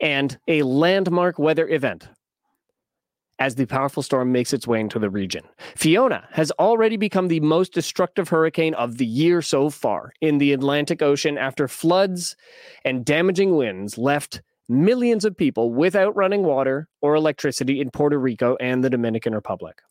and 0.00 0.38
a 0.48 0.62
landmark 0.62 1.38
weather 1.38 1.68
event 1.68 2.08
as 3.38 3.56
the 3.56 3.66
powerful 3.66 4.02
storm 4.02 4.30
makes 4.30 4.52
its 4.52 4.66
way 4.66 4.80
into 4.80 4.98
the 4.98 5.10
region. 5.10 5.42
Fiona 5.76 6.28
has 6.32 6.50
already 6.52 6.96
become 6.96 7.28
the 7.28 7.40
most 7.40 7.72
destructive 7.72 8.28
hurricane 8.28 8.74
of 8.74 8.98
the 8.98 9.06
year 9.06 9.42
so 9.42 9.70
far 9.70 10.12
in 10.20 10.38
the 10.38 10.52
Atlantic 10.52 11.02
Ocean 11.02 11.36
after 11.36 11.66
floods 11.66 12.36
and 12.84 13.04
damaging 13.04 13.56
winds 13.56 13.98
left 13.98 14.40
millions 14.68 15.24
of 15.24 15.36
people 15.36 15.72
without 15.72 16.14
running 16.16 16.42
water 16.42 16.88
or 17.02 17.14
electricity 17.14 17.80
in 17.80 17.90
Puerto 17.90 18.18
Rico 18.18 18.56
and 18.60 18.84
the 18.84 18.90
Dominican 18.90 19.34
Republic. 19.34 19.82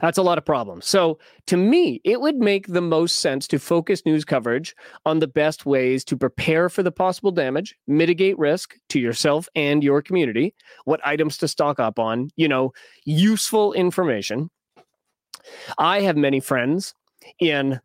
That's 0.00 0.18
a 0.18 0.22
lot 0.22 0.38
of 0.38 0.44
problems. 0.44 0.86
So, 0.86 1.18
to 1.46 1.56
me, 1.56 2.00
it 2.04 2.20
would 2.20 2.36
make 2.36 2.66
the 2.66 2.80
most 2.80 3.16
sense 3.16 3.46
to 3.48 3.58
focus 3.58 4.04
news 4.06 4.24
coverage 4.24 4.74
on 5.04 5.18
the 5.18 5.26
best 5.26 5.66
ways 5.66 6.04
to 6.04 6.16
prepare 6.16 6.68
for 6.68 6.82
the 6.82 6.92
possible 6.92 7.30
damage, 7.30 7.76
mitigate 7.86 8.38
risk 8.38 8.76
to 8.90 9.00
yourself 9.00 9.48
and 9.54 9.82
your 9.82 10.02
community, 10.02 10.54
what 10.84 11.04
items 11.04 11.36
to 11.38 11.48
stock 11.48 11.80
up 11.80 11.98
on, 11.98 12.30
you 12.36 12.48
know, 12.48 12.72
useful 13.04 13.72
information. 13.72 14.50
I 15.78 16.00
have 16.02 16.16
many 16.16 16.40
friends 16.40 16.94
in 17.38 17.80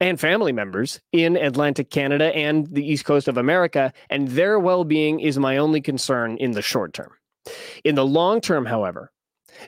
and 0.00 0.20
family 0.20 0.52
members 0.52 1.00
in 1.12 1.36
Atlantic 1.36 1.88
Canada 1.88 2.34
and 2.34 2.66
the 2.66 2.86
East 2.86 3.04
Coast 3.04 3.28
of 3.28 3.38
America, 3.38 3.92
and 4.10 4.28
their 4.28 4.58
well 4.58 4.84
being 4.84 5.20
is 5.20 5.38
my 5.38 5.56
only 5.56 5.80
concern 5.80 6.36
in 6.38 6.50
the 6.50 6.62
short 6.62 6.92
term. 6.92 7.12
In 7.84 7.94
the 7.94 8.04
long 8.04 8.40
term, 8.40 8.66
however, 8.66 9.12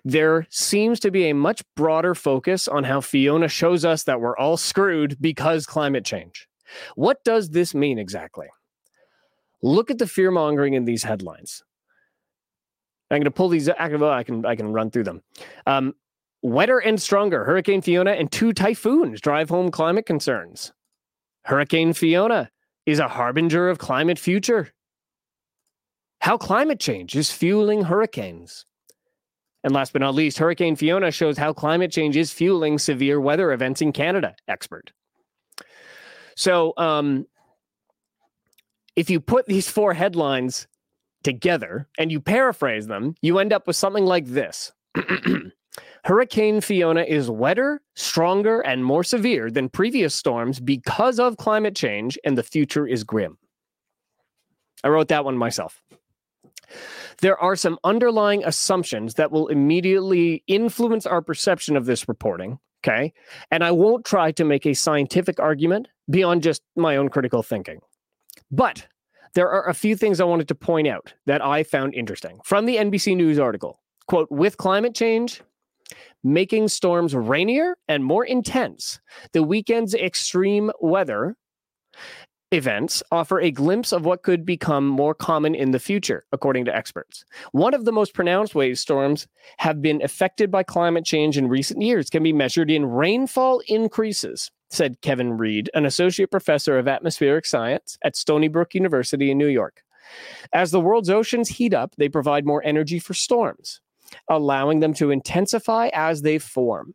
there 0.05 0.47
seems 0.51 1.01
to 1.01 1.11
be 1.11 1.29
a 1.29 1.35
much 1.35 1.63
broader 1.75 2.15
focus 2.15 2.69
on 2.69 2.85
how 2.85 3.01
Fiona 3.01 3.49
shows 3.49 3.85
us 3.85 4.05
that 4.05 4.21
we're 4.21 4.37
all 4.37 4.57
screwed 4.57 5.17
because 5.21 5.67
climate 5.67 6.05
change. 6.05 6.49
What 6.95 7.23
does 7.25 7.51
this 7.51 7.75
mean 7.75 7.99
exactly? 7.99 8.49
Look 9.63 9.91
at 9.91 9.99
the 9.99 10.07
fear 10.07 10.31
mongering 10.31 10.75
in 10.75 10.85
these 10.85 11.03
headlines. 11.03 11.63
I'm 13.11 13.17
going 13.17 13.25
to 13.25 13.31
pull 13.31 13.49
these. 13.49 13.69
I 13.69 14.23
can 14.25 14.45
I 14.45 14.57
can 14.57 14.73
run 14.73 14.91
through 14.91 15.05
them. 15.05 15.23
Um, 15.67 15.95
wetter 16.43 16.79
and 16.79 17.01
stronger. 17.01 17.45
Hurricane 17.45 17.83
Fiona 17.83 18.13
and 18.13 18.31
two 18.31 18.53
typhoons 18.53 19.21
drive 19.21 19.49
home 19.49 19.71
climate 19.71 20.07
concerns. 20.07 20.73
Hurricane 21.45 21.93
Fiona 21.93 22.51
is 22.85 22.99
a 22.99 23.09
harbinger 23.09 23.69
of 23.69 23.79
climate 23.79 24.19
future. 24.19 24.73
How 26.21 26.37
climate 26.37 26.81
change 26.81 27.15
is 27.15 27.31
fueling 27.31 27.83
hurricanes. 27.83 28.67
And 29.65 29.75
last 29.75 29.93
but 29.93 30.01
not 30.01 30.15
least, 30.15 30.39
Hurricane 30.39 30.77
Fiona 30.77 31.11
shows 31.11 31.39
how 31.39 31.53
climate 31.53 31.91
change 31.91 32.17
is 32.17 32.33
fueling 32.33 32.79
severe 32.79 33.21
weather 33.21 33.53
events 33.53 33.83
in 33.83 33.93
Canada, 33.93 34.37
expert. 34.47 34.93
So, 36.37 36.75
um, 36.77 37.27
if 38.95 39.11
you 39.11 39.21
put 39.21 39.47
these 39.47 39.69
four 39.69 39.95
headlines 39.95 40.69
together 41.23 41.89
and 41.99 42.11
you 42.13 42.21
paraphrase 42.21 42.87
them, 42.87 43.15
you 43.21 43.39
end 43.39 43.53
up 43.53 43.67
with 43.67 43.77
something 43.77 44.05
like 44.05 44.27
this 44.27 44.73
Hurricane 46.05 46.61
Fiona 46.61 47.03
is 47.03 47.29
wetter, 47.29 47.83
stronger, 47.95 48.61
and 48.61 48.85
more 48.85 49.03
severe 49.03 49.51
than 49.51 49.69
previous 49.69 50.15
storms 50.15 50.61
because 50.61 51.19
of 51.19 51.37
climate 51.37 51.75
change, 51.75 52.17
and 52.25 52.39
the 52.39 52.45
future 52.45 52.87
is 52.87 53.03
grim. 53.03 53.39
I 54.85 54.89
wrote 54.89 55.09
that 55.09 55.25
one 55.25 55.37
myself 55.37 55.83
there 57.21 57.39
are 57.39 57.57
some 57.57 57.79
underlying 57.85 58.45
assumptions 58.45 59.15
that 59.15 59.31
will 59.31 59.49
immediately 59.49 60.43
influence 60.47 61.07
our 61.07 61.23
perception 61.23 61.77
of 61.77 61.87
this 61.87 62.09
reporting. 62.09 62.59
Okay. 62.85 63.13
And 63.51 63.65
I 63.65 63.73
won't 63.73 64.05
try 64.05 64.33
to 64.33 64.45
make 64.45 64.67
a 64.67 64.75
scientific 64.75 65.41
argument 65.41 65.89
beyond 66.09 66.43
just 66.43 66.63
my 66.77 66.97
own 66.97 67.09
critical 67.09 67.43
thinking. 67.43 67.81
But 68.51 68.87
there 69.35 69.51
are 69.51 69.69
a 69.69 69.75
few 69.75 69.97
things 69.97 70.21
I 70.21 70.25
wanted 70.25 70.49
to 70.49 70.55
point 70.55 70.89
out 70.89 71.15
that 71.27 71.45
I 71.45 71.63
found 71.63 71.95
interesting 71.95 72.39
from 72.45 72.67
the 72.67 72.77
NBC 72.77 73.17
News 73.17 73.39
article. 73.39 73.81
Quote, 74.07 74.31
with 74.31 74.57
climate 74.57 74.95
change, 74.95 75.43
making 76.23 76.69
storms 76.69 77.15
rainier 77.15 77.77
and 77.89 78.05
more 78.05 78.25
intense, 78.25 79.01
the 79.33 79.43
weekend's 79.43 79.95
extreme 79.95 80.71
weather 80.81 81.37
events 82.53 83.03
offer 83.11 83.41
a 83.41 83.51
glimpse 83.51 83.93
of 83.93 84.05
what 84.05 84.23
could 84.23 84.47
become 84.47 84.87
more 84.87 85.15
common 85.15 85.55
in 85.55 85.73
the 85.73 85.79
future, 85.79 86.25
according 86.33 86.65
to 86.65 86.75
experts. 86.75 87.25
One 87.53 87.75
of 87.75 87.85
the 87.85 87.93
most 87.93 88.15
pronounced 88.15 88.55
ways 88.55 88.81
storms 88.81 89.27
have 89.59 89.83
been 89.83 90.03
affected 90.03 90.51
by 90.51 90.63
climate 90.63 91.05
change 91.05 91.37
in 91.37 91.49
recent 91.49 91.83
years 91.83 92.09
can 92.09 92.23
be 92.23 92.33
measured 92.33 92.71
in 92.71 92.87
rainfall 92.87 93.63
increases, 93.67 94.51
said 94.71 95.01
Kevin 95.01 95.37
Reed, 95.37 95.71
an 95.75 95.87
associate 95.87 96.31
professor 96.31 96.79
of 96.79 96.89
atmospheric 96.89 97.47
science 97.47 97.99
at 98.05 98.17
Stony 98.17 98.49
Brook 98.49 98.75
University 98.75 99.31
in 99.31 99.39
New 99.39 99.49
York. 99.49 99.83
As 100.53 100.71
the 100.71 100.81
world's 100.81 101.11
oceans 101.11 101.49
heat 101.49 101.75
up, 101.75 101.97
they 101.97 102.09
provide 102.09 102.47
more 102.47 102.65
energy 102.65 103.01
for 103.01 103.15
storms, 103.15 103.81
allowing 104.31 104.79
them 104.79 104.95
to 104.95 105.11
intensify 105.11 105.91
as 105.93 106.23
they 106.23 106.39
form. 106.39 106.95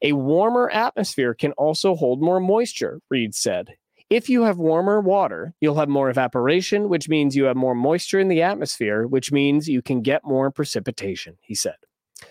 A 0.00 0.12
warmer 0.12 0.70
atmosphere 0.70 1.34
can 1.34 1.52
also 1.52 1.94
hold 1.94 2.22
more 2.22 2.40
moisture, 2.40 3.00
Reed 3.10 3.34
said. 3.34 3.74
If 4.08 4.28
you 4.28 4.42
have 4.42 4.58
warmer 4.58 5.00
water, 5.00 5.54
you'll 5.60 5.78
have 5.78 5.88
more 5.88 6.08
evaporation, 6.08 6.88
which 6.88 7.08
means 7.08 7.34
you 7.34 7.44
have 7.44 7.56
more 7.56 7.74
moisture 7.74 8.20
in 8.20 8.28
the 8.28 8.42
atmosphere, 8.42 9.06
which 9.06 9.32
means 9.32 9.68
you 9.68 9.82
can 9.82 10.00
get 10.00 10.24
more 10.24 10.50
precipitation, 10.52 11.36
he 11.40 11.56
said. 11.56 11.74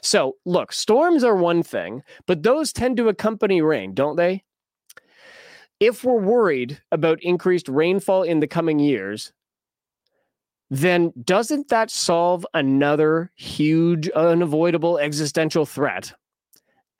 So, 0.01 0.37
look, 0.45 0.71
storms 0.71 1.23
are 1.23 1.35
one 1.35 1.63
thing, 1.63 2.01
but 2.27 2.43
those 2.43 2.71
tend 2.71 2.97
to 2.97 3.09
accompany 3.09 3.61
rain, 3.61 3.93
don't 3.93 4.15
they? 4.15 4.43
If 5.81 6.05
we're 6.05 6.19
worried 6.19 6.81
about 6.91 7.21
increased 7.21 7.67
rainfall 7.67 8.23
in 8.23 8.39
the 8.39 8.47
coming 8.47 8.79
years, 8.79 9.33
then 10.69 11.11
doesn't 11.23 11.67
that 11.67 11.91
solve 11.91 12.45
another 12.53 13.31
huge, 13.35 14.09
unavoidable 14.11 14.97
existential 14.97 15.65
threat 15.65 16.13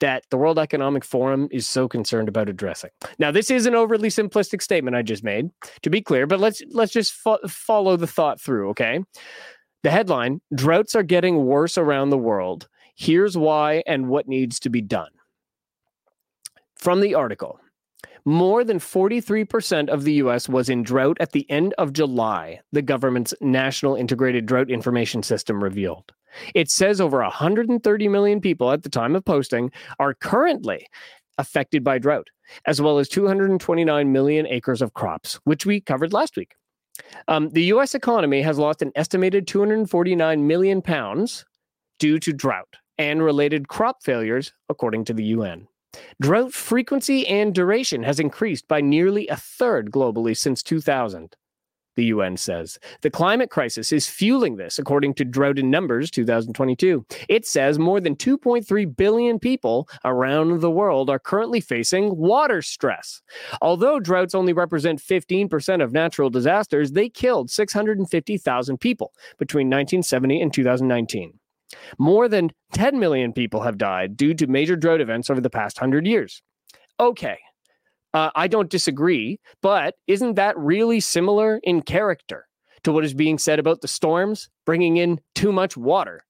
that 0.00 0.24
the 0.30 0.36
World 0.36 0.58
Economic 0.58 1.04
Forum 1.04 1.48
is 1.50 1.66
so 1.66 1.88
concerned 1.88 2.28
about 2.28 2.48
addressing. 2.48 2.90
Now, 3.18 3.30
this 3.30 3.50
is 3.50 3.66
an 3.66 3.74
overly 3.74 4.08
simplistic 4.08 4.62
statement 4.62 4.96
I 4.96 5.02
just 5.02 5.24
made, 5.24 5.50
to 5.82 5.90
be 5.90 6.02
clear, 6.02 6.26
but 6.26 6.40
let's 6.40 6.62
let's 6.70 6.92
just 6.92 7.12
fo- 7.12 7.38
follow 7.48 7.96
the 7.96 8.06
thought 8.06 8.40
through, 8.40 8.70
okay? 8.70 9.00
The 9.82 9.90
headline: 9.90 10.40
Droughts 10.54 10.94
are 10.94 11.02
getting 11.02 11.44
worse 11.46 11.78
around 11.78 12.10
the 12.10 12.18
world. 12.18 12.68
Here's 12.96 13.36
why 13.36 13.82
and 13.86 14.08
what 14.08 14.26
needs 14.26 14.58
to 14.60 14.70
be 14.70 14.80
done. 14.80 15.10
From 16.76 17.00
the 17.00 17.14
article, 17.14 17.60
more 18.26 18.64
than 18.64 18.80
43% 18.80 19.88
of 19.88 20.02
the 20.02 20.14
US 20.14 20.48
was 20.48 20.68
in 20.68 20.82
drought 20.82 21.16
at 21.20 21.30
the 21.30 21.48
end 21.48 21.74
of 21.78 21.92
July, 21.92 22.60
the 22.72 22.82
government's 22.82 23.32
National 23.40 23.94
Integrated 23.94 24.46
Drought 24.46 24.68
Information 24.68 25.22
System 25.22 25.62
revealed. 25.62 26.12
It 26.52 26.68
says 26.68 27.00
over 27.00 27.22
130 27.22 28.08
million 28.08 28.40
people 28.40 28.72
at 28.72 28.82
the 28.82 28.90
time 28.90 29.14
of 29.14 29.24
posting 29.24 29.70
are 30.00 30.12
currently 30.12 30.86
affected 31.38 31.84
by 31.84 31.98
drought, 31.98 32.26
as 32.66 32.82
well 32.82 32.98
as 32.98 33.08
229 33.08 34.12
million 34.12 34.46
acres 34.48 34.82
of 34.82 34.94
crops, 34.94 35.38
which 35.44 35.64
we 35.64 35.80
covered 35.80 36.12
last 36.12 36.36
week. 36.36 36.56
Um, 37.28 37.50
the 37.50 37.64
US 37.64 37.94
economy 37.94 38.42
has 38.42 38.58
lost 38.58 38.82
an 38.82 38.90
estimated 38.96 39.46
249 39.46 40.46
million 40.46 40.82
pounds 40.82 41.44
due 42.00 42.18
to 42.18 42.32
drought 42.32 42.76
and 42.98 43.22
related 43.22 43.68
crop 43.68 44.02
failures, 44.02 44.52
according 44.68 45.04
to 45.04 45.14
the 45.14 45.24
UN. 45.24 45.68
Drought 46.20 46.52
frequency 46.52 47.26
and 47.26 47.54
duration 47.54 48.02
has 48.02 48.20
increased 48.20 48.68
by 48.68 48.80
nearly 48.80 49.26
a 49.28 49.36
third 49.36 49.90
globally 49.90 50.36
since 50.36 50.62
2000, 50.62 51.36
the 51.96 52.04
UN 52.06 52.36
says. 52.36 52.78
The 53.02 53.10
climate 53.10 53.50
crisis 53.50 53.92
is 53.92 54.08
fueling 54.08 54.56
this, 54.56 54.78
according 54.78 55.14
to 55.14 55.24
Drought 55.24 55.58
in 55.58 55.70
Numbers 55.70 56.10
2022. 56.10 57.04
It 57.28 57.46
says 57.46 57.78
more 57.78 58.00
than 58.00 58.16
2.3 58.16 58.96
billion 58.96 59.38
people 59.38 59.88
around 60.04 60.60
the 60.60 60.70
world 60.70 61.10
are 61.10 61.18
currently 61.18 61.60
facing 61.60 62.16
water 62.16 62.62
stress. 62.62 63.22
Although 63.60 64.00
droughts 64.00 64.34
only 64.34 64.52
represent 64.52 65.00
15% 65.00 65.82
of 65.82 65.92
natural 65.92 66.30
disasters, 66.30 66.92
they 66.92 67.08
killed 67.08 67.50
650,000 67.50 68.78
people 68.78 69.12
between 69.38 69.68
1970 69.68 70.40
and 70.40 70.52
2019. 70.52 71.38
More 71.98 72.28
than 72.28 72.50
10 72.72 72.98
million 72.98 73.32
people 73.32 73.62
have 73.62 73.78
died 73.78 74.16
due 74.16 74.34
to 74.34 74.46
major 74.46 74.76
drought 74.76 75.00
events 75.00 75.30
over 75.30 75.40
the 75.40 75.50
past 75.50 75.80
100 75.80 76.06
years. 76.06 76.42
Okay, 77.00 77.38
uh, 78.14 78.30
I 78.34 78.48
don't 78.48 78.70
disagree, 78.70 79.40
but 79.60 79.94
isn't 80.06 80.34
that 80.34 80.56
really 80.56 81.00
similar 81.00 81.60
in 81.62 81.82
character 81.82 82.46
to 82.84 82.92
what 82.92 83.04
is 83.04 83.14
being 83.14 83.38
said 83.38 83.58
about 83.58 83.80
the 83.80 83.88
storms 83.88 84.48
bringing 84.64 84.96
in 84.96 85.20
too 85.34 85.52
much 85.52 85.76
water? 85.76 86.22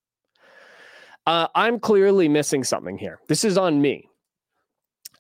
Uh, 1.26 1.48
I'm 1.54 1.78
clearly 1.80 2.28
missing 2.28 2.64
something 2.64 2.98
here. 2.98 3.20
This 3.28 3.44
is 3.44 3.58
on 3.58 3.80
me. 3.80 4.08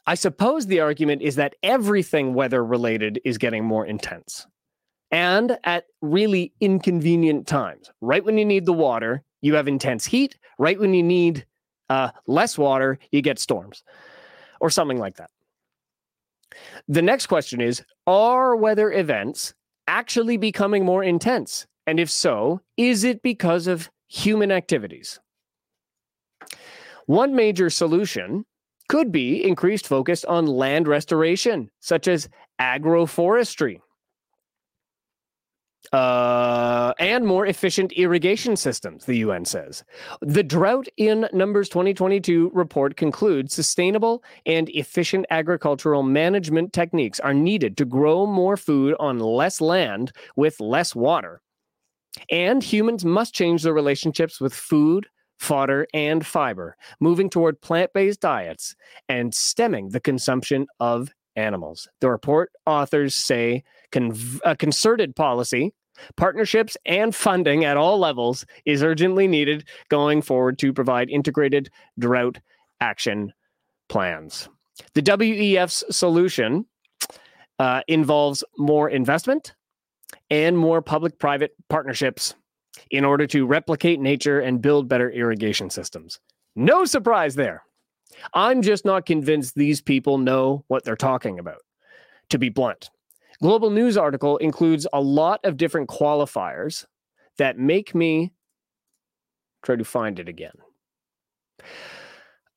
I 0.06 0.14
suppose 0.14 0.66
the 0.66 0.80
argument 0.80 1.22
is 1.22 1.34
that 1.34 1.54
everything 1.62 2.32
weather 2.32 2.64
related 2.64 3.20
is 3.24 3.38
getting 3.38 3.64
more 3.64 3.84
intense 3.84 4.46
and 5.10 5.58
at 5.64 5.84
really 6.00 6.52
inconvenient 6.60 7.46
times. 7.46 7.90
Right 8.00 8.24
when 8.24 8.38
you 8.38 8.44
need 8.44 8.66
the 8.66 8.72
water, 8.72 9.22
you 9.40 9.54
have 9.54 9.68
intense 9.68 10.04
heat. 10.06 10.38
Right 10.58 10.78
when 10.78 10.94
you 10.94 11.02
need 11.02 11.46
uh, 11.88 12.10
less 12.26 12.56
water, 12.56 12.98
you 13.10 13.22
get 13.22 13.38
storms 13.38 13.84
or 14.60 14.70
something 14.70 14.98
like 14.98 15.16
that. 15.16 15.30
The 16.88 17.02
next 17.02 17.26
question 17.26 17.60
is 17.60 17.82
Are 18.06 18.56
weather 18.56 18.92
events 18.92 19.54
actually 19.86 20.36
becoming 20.36 20.84
more 20.84 21.04
intense? 21.04 21.66
And 21.86 22.00
if 22.00 22.10
so, 22.10 22.60
is 22.76 23.04
it 23.04 23.22
because 23.22 23.66
of 23.66 23.90
human 24.08 24.50
activities? 24.50 25.20
One 27.06 27.36
major 27.36 27.70
solution 27.70 28.44
could 28.88 29.12
be 29.12 29.44
increased 29.44 29.86
focus 29.86 30.24
on 30.24 30.46
land 30.46 30.88
restoration, 30.88 31.70
such 31.80 32.08
as 32.08 32.28
agroforestry. 32.60 33.80
Uh, 35.92 36.92
and 36.98 37.26
more 37.26 37.46
efficient 37.46 37.92
irrigation 37.92 38.56
systems, 38.56 39.04
the 39.04 39.18
UN 39.18 39.44
says. 39.44 39.84
The 40.20 40.42
Drought 40.42 40.88
in 40.96 41.28
Numbers 41.32 41.68
2022 41.68 42.50
report 42.54 42.96
concludes 42.96 43.54
sustainable 43.54 44.22
and 44.44 44.68
efficient 44.70 45.26
agricultural 45.30 46.02
management 46.02 46.72
techniques 46.72 47.20
are 47.20 47.34
needed 47.34 47.76
to 47.76 47.84
grow 47.84 48.26
more 48.26 48.56
food 48.56 48.94
on 48.98 49.18
less 49.18 49.60
land 49.60 50.12
with 50.34 50.60
less 50.60 50.94
water. 50.94 51.40
And 52.30 52.62
humans 52.62 53.04
must 53.04 53.34
change 53.34 53.62
their 53.62 53.74
relationships 53.74 54.40
with 54.40 54.54
food, 54.54 55.06
fodder, 55.38 55.86
and 55.92 56.26
fiber, 56.26 56.76
moving 56.98 57.28
toward 57.28 57.60
plant 57.60 57.92
based 57.92 58.20
diets 58.20 58.74
and 59.08 59.34
stemming 59.34 59.90
the 59.90 60.00
consumption 60.00 60.66
of 60.80 61.10
animals. 61.36 61.88
The 62.00 62.10
report 62.10 62.50
authors 62.64 63.14
say 63.14 63.62
a 64.44 64.56
concerted 64.56 65.16
policy, 65.16 65.74
partnerships, 66.16 66.76
and 66.86 67.14
funding 67.14 67.64
at 67.64 67.76
all 67.76 67.98
levels 67.98 68.44
is 68.64 68.82
urgently 68.82 69.26
needed 69.26 69.66
going 69.88 70.22
forward 70.22 70.58
to 70.58 70.72
provide 70.72 71.10
integrated 71.10 71.70
drought 71.98 72.38
action 72.80 73.32
plans. 73.88 74.48
The 74.94 75.02
WEF's 75.02 75.84
solution 75.90 76.66
uh, 77.58 77.82
involves 77.88 78.44
more 78.58 78.90
investment 78.90 79.54
and 80.30 80.56
more 80.58 80.82
public 80.82 81.18
private 81.18 81.54
partnerships 81.68 82.34
in 82.90 83.04
order 83.04 83.26
to 83.26 83.46
replicate 83.46 84.00
nature 84.00 84.40
and 84.40 84.60
build 84.60 84.88
better 84.88 85.10
irrigation 85.10 85.70
systems. 85.70 86.20
No 86.54 86.84
surprise 86.84 87.34
there. 87.34 87.62
I'm 88.34 88.62
just 88.62 88.84
not 88.84 89.06
convinced 89.06 89.54
these 89.54 89.80
people 89.80 90.18
know 90.18 90.64
what 90.68 90.84
they're 90.84 90.96
talking 90.96 91.38
about, 91.38 91.62
to 92.30 92.38
be 92.38 92.48
blunt. 92.48 92.90
Global 93.42 93.70
News 93.70 93.96
article 93.96 94.36
includes 94.38 94.86
a 94.92 95.00
lot 95.00 95.40
of 95.44 95.56
different 95.56 95.88
qualifiers 95.88 96.86
that 97.38 97.58
make 97.58 97.94
me 97.94 98.32
try 99.62 99.76
to 99.76 99.84
find 99.84 100.18
it 100.18 100.28
again. 100.28 100.54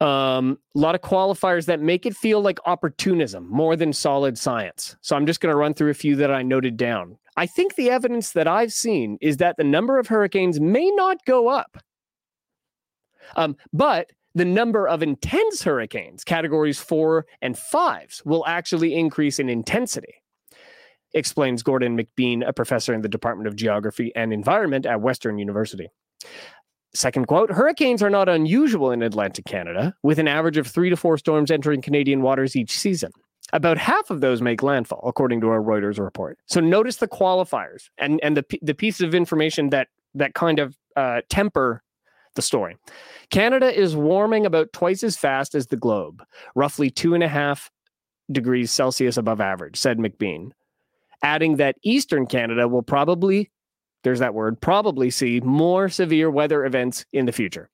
Um, 0.01 0.57
a 0.75 0.79
lot 0.79 0.95
of 0.95 1.01
qualifiers 1.01 1.65
that 1.65 1.81
make 1.81 2.05
it 2.05 2.15
feel 2.15 2.39
like 2.39 2.59
opportunism 2.65 3.49
more 3.49 3.75
than 3.75 3.91
solid 3.91 4.37
science. 4.37 4.95
So 5.01 5.15
I'm 5.15 5.25
just 5.25 5.41
going 5.41 5.51
to 5.51 5.57
run 5.57 5.73
through 5.73 5.89
a 5.89 5.95
few 5.95 6.15
that 6.17 6.31
I 6.31 6.41
noted 6.41 6.77
down. 6.77 7.17
I 7.35 7.45
think 7.45 7.75
the 7.75 7.89
evidence 7.89 8.31
that 8.31 8.47
I've 8.47 8.71
seen 8.71 9.17
is 9.19 9.37
that 9.37 9.57
the 9.57 9.63
number 9.65 9.99
of 9.99 10.07
hurricanes 10.07 10.59
may 10.59 10.89
not 10.91 11.17
go 11.25 11.49
up, 11.49 11.77
um, 13.35 13.57
but 13.73 14.11
the 14.35 14.45
number 14.45 14.87
of 14.87 15.03
intense 15.03 15.63
hurricanes, 15.63 16.23
categories 16.23 16.79
four 16.79 17.25
and 17.41 17.57
fives, 17.57 18.23
will 18.25 18.45
actually 18.45 18.95
increase 18.95 19.39
in 19.39 19.49
intensity, 19.49 20.18
explains 21.13 21.63
Gordon 21.63 21.97
McBean, 21.97 22.47
a 22.47 22.53
professor 22.53 22.93
in 22.93 23.01
the 23.01 23.09
Department 23.09 23.47
of 23.47 23.55
Geography 23.55 24.11
and 24.15 24.31
Environment 24.31 24.85
at 24.85 25.01
Western 25.01 25.37
University. 25.37 25.89
Second 26.93 27.27
quote 27.27 27.51
Hurricanes 27.51 28.01
are 28.01 28.09
not 28.09 28.29
unusual 28.29 28.91
in 28.91 29.03
Atlantic 29.03 29.45
Canada, 29.45 29.95
with 30.03 30.19
an 30.19 30.27
average 30.27 30.57
of 30.57 30.67
three 30.67 30.89
to 30.89 30.97
four 30.97 31.17
storms 31.17 31.51
entering 31.51 31.81
Canadian 31.81 32.21
waters 32.21 32.55
each 32.55 32.77
season. 32.77 33.11
About 33.51 33.77
half 33.77 34.09
of 34.11 34.21
those 34.21 34.41
make 34.41 34.61
landfall, 34.61 35.01
according 35.07 35.41
to 35.41 35.47
a 35.47 35.59
Reuters 35.59 35.99
report. 35.99 36.37
So 36.45 36.59
notice 36.59 36.97
the 36.97 37.07
qualifiers 37.07 37.89
and, 37.97 38.19
and 38.21 38.37
the, 38.37 38.45
the 38.61 38.75
pieces 38.75 39.01
of 39.01 39.15
information 39.15 39.69
that, 39.69 39.87
that 40.13 40.35
kind 40.35 40.59
of 40.59 40.77
uh, 40.95 41.21
temper 41.29 41.83
the 42.35 42.41
story. 42.43 42.77
Canada 43.31 43.77
is 43.77 43.95
warming 43.95 44.45
about 44.45 44.71
twice 44.71 45.03
as 45.03 45.17
fast 45.17 45.55
as 45.55 45.67
the 45.67 45.77
globe, 45.77 46.23
roughly 46.55 46.89
two 46.89 47.15
and 47.15 47.23
a 47.23 47.27
half 47.27 47.71
degrees 48.31 48.71
Celsius 48.71 49.17
above 49.17 49.41
average, 49.41 49.77
said 49.77 49.97
McBean, 49.97 50.51
adding 51.23 51.57
that 51.57 51.75
Eastern 51.83 52.25
Canada 52.25 52.67
will 52.67 52.81
probably, 52.81 53.51
there's 54.03 54.19
that 54.19 54.33
word, 54.33 54.61
probably 54.61 55.09
see 55.09 55.39
more 55.41 55.89
severe 55.89 56.29
weather 56.29 56.65
events 56.65 57.05
in 57.13 57.25
the 57.25 57.31
future. 57.31 57.69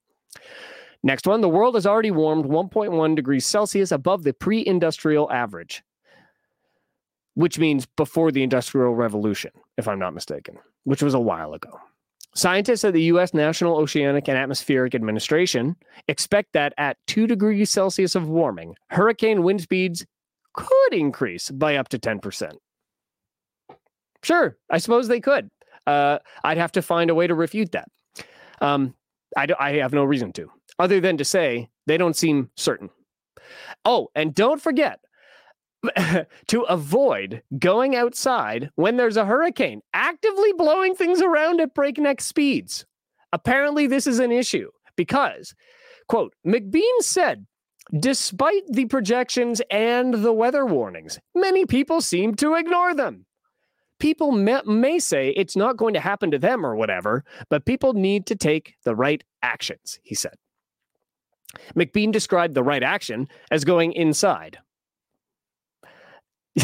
Next 1.03 1.27
one 1.27 1.41
the 1.41 1.49
world 1.49 1.75
has 1.75 1.86
already 1.86 2.12
warmed 2.12 2.45
1.1 2.45 3.15
degrees 3.15 3.45
Celsius 3.45 3.91
above 3.91 4.23
the 4.23 4.34
pre 4.34 4.65
industrial 4.65 5.31
average, 5.31 5.84
which 7.36 7.60
means 7.60 7.86
before 7.86 8.31
the 8.31 8.41
Industrial 8.41 8.95
Revolution, 8.95 9.51
if 9.77 9.88
I'm 9.88 9.99
not 9.99 10.15
mistaken, 10.15 10.58
which 10.84 11.03
was 11.03 11.13
a 11.13 11.19
while 11.19 11.53
ago. 11.53 11.79
Scientists 12.34 12.84
at 12.84 12.93
the 12.93 13.03
U.S. 13.03 13.34
National 13.34 13.77
Oceanic 13.77 14.27
and 14.27 14.38
Atmospheric 14.38 14.93
Administration 14.93 15.75
expect 16.08 16.51
that 16.51 16.73
at 16.77 16.97
2 17.08 17.27
degrees 17.27 17.71
Celsius 17.71 18.15
of 18.15 18.27
warming, 18.27 18.75
hurricane 18.89 19.43
wind 19.43 19.62
speeds 19.62 20.05
could 20.53 20.93
increase 20.93 21.49
by 21.51 21.75
up 21.75 21.88
to 21.89 21.99
10%. 21.99 22.51
Sure, 24.25 24.57
I 24.71 24.79
suppose 24.79 25.07
they 25.07 25.19
could. 25.19 25.51
Uh, 25.85 26.17
I'd 26.43 26.57
have 26.57 26.71
to 26.71 26.81
find 26.81 27.11
a 27.11 27.15
way 27.15 27.27
to 27.27 27.35
refute 27.35 27.73
that. 27.73 27.88
Um, 28.59 28.95
I, 29.38 29.45
I 29.59 29.73
have 29.73 29.93
no 29.93 30.03
reason 30.03 30.33
to, 30.33 30.49
other 30.79 30.99
than 30.99 31.17
to 31.17 31.23
say 31.23 31.69
they 31.85 31.95
don't 31.95 32.15
seem 32.15 32.49
certain. 32.57 32.89
Oh, 33.85 34.07
and 34.15 34.33
don't 34.33 34.59
forget, 34.59 34.99
to 36.47 36.61
avoid 36.61 37.43
going 37.59 37.95
outside 37.95 38.71
when 38.73 38.97
there's 38.97 39.15
a 39.15 39.25
hurricane, 39.25 39.81
actively 39.93 40.53
blowing 40.53 40.95
things 40.95 41.21
around 41.21 41.61
at 41.61 41.75
breakneck 41.75 42.19
speeds. 42.19 42.83
Apparently, 43.31 43.85
this 43.85 44.07
is 44.07 44.17
an 44.17 44.31
issue 44.31 44.71
because, 44.95 45.53
quote, 46.07 46.33
McBean 46.43 47.01
said, 47.01 47.45
despite 47.99 48.63
the 48.71 48.85
projections 48.85 49.61
and 49.69 50.15
the 50.15 50.33
weather 50.33 50.65
warnings, 50.65 51.19
many 51.35 51.67
people 51.67 52.01
seem 52.01 52.33
to 52.33 52.55
ignore 52.55 52.95
them. 52.95 53.27
People 53.99 54.31
may, 54.31 54.62
may 54.65 54.99
say 54.99 55.29
it's 55.29 55.55
not 55.55 55.77
going 55.77 55.93
to 55.93 55.99
happen 55.99 56.31
to 56.31 56.39
them 56.39 56.65
or 56.65 56.75
whatever, 56.75 57.23
but 57.49 57.65
people 57.65 57.93
need 57.93 58.25
to 58.27 58.36
take 58.36 58.75
the 58.84 58.95
right 58.95 59.23
actions, 59.41 59.99
he 60.03 60.15
said. 60.15 60.36
McBean 61.75 62.12
described 62.12 62.53
the 62.53 62.63
right 62.63 62.84
action 62.84 63.27
as 63.51 63.63
going 63.63 63.93
inside, 63.93 64.60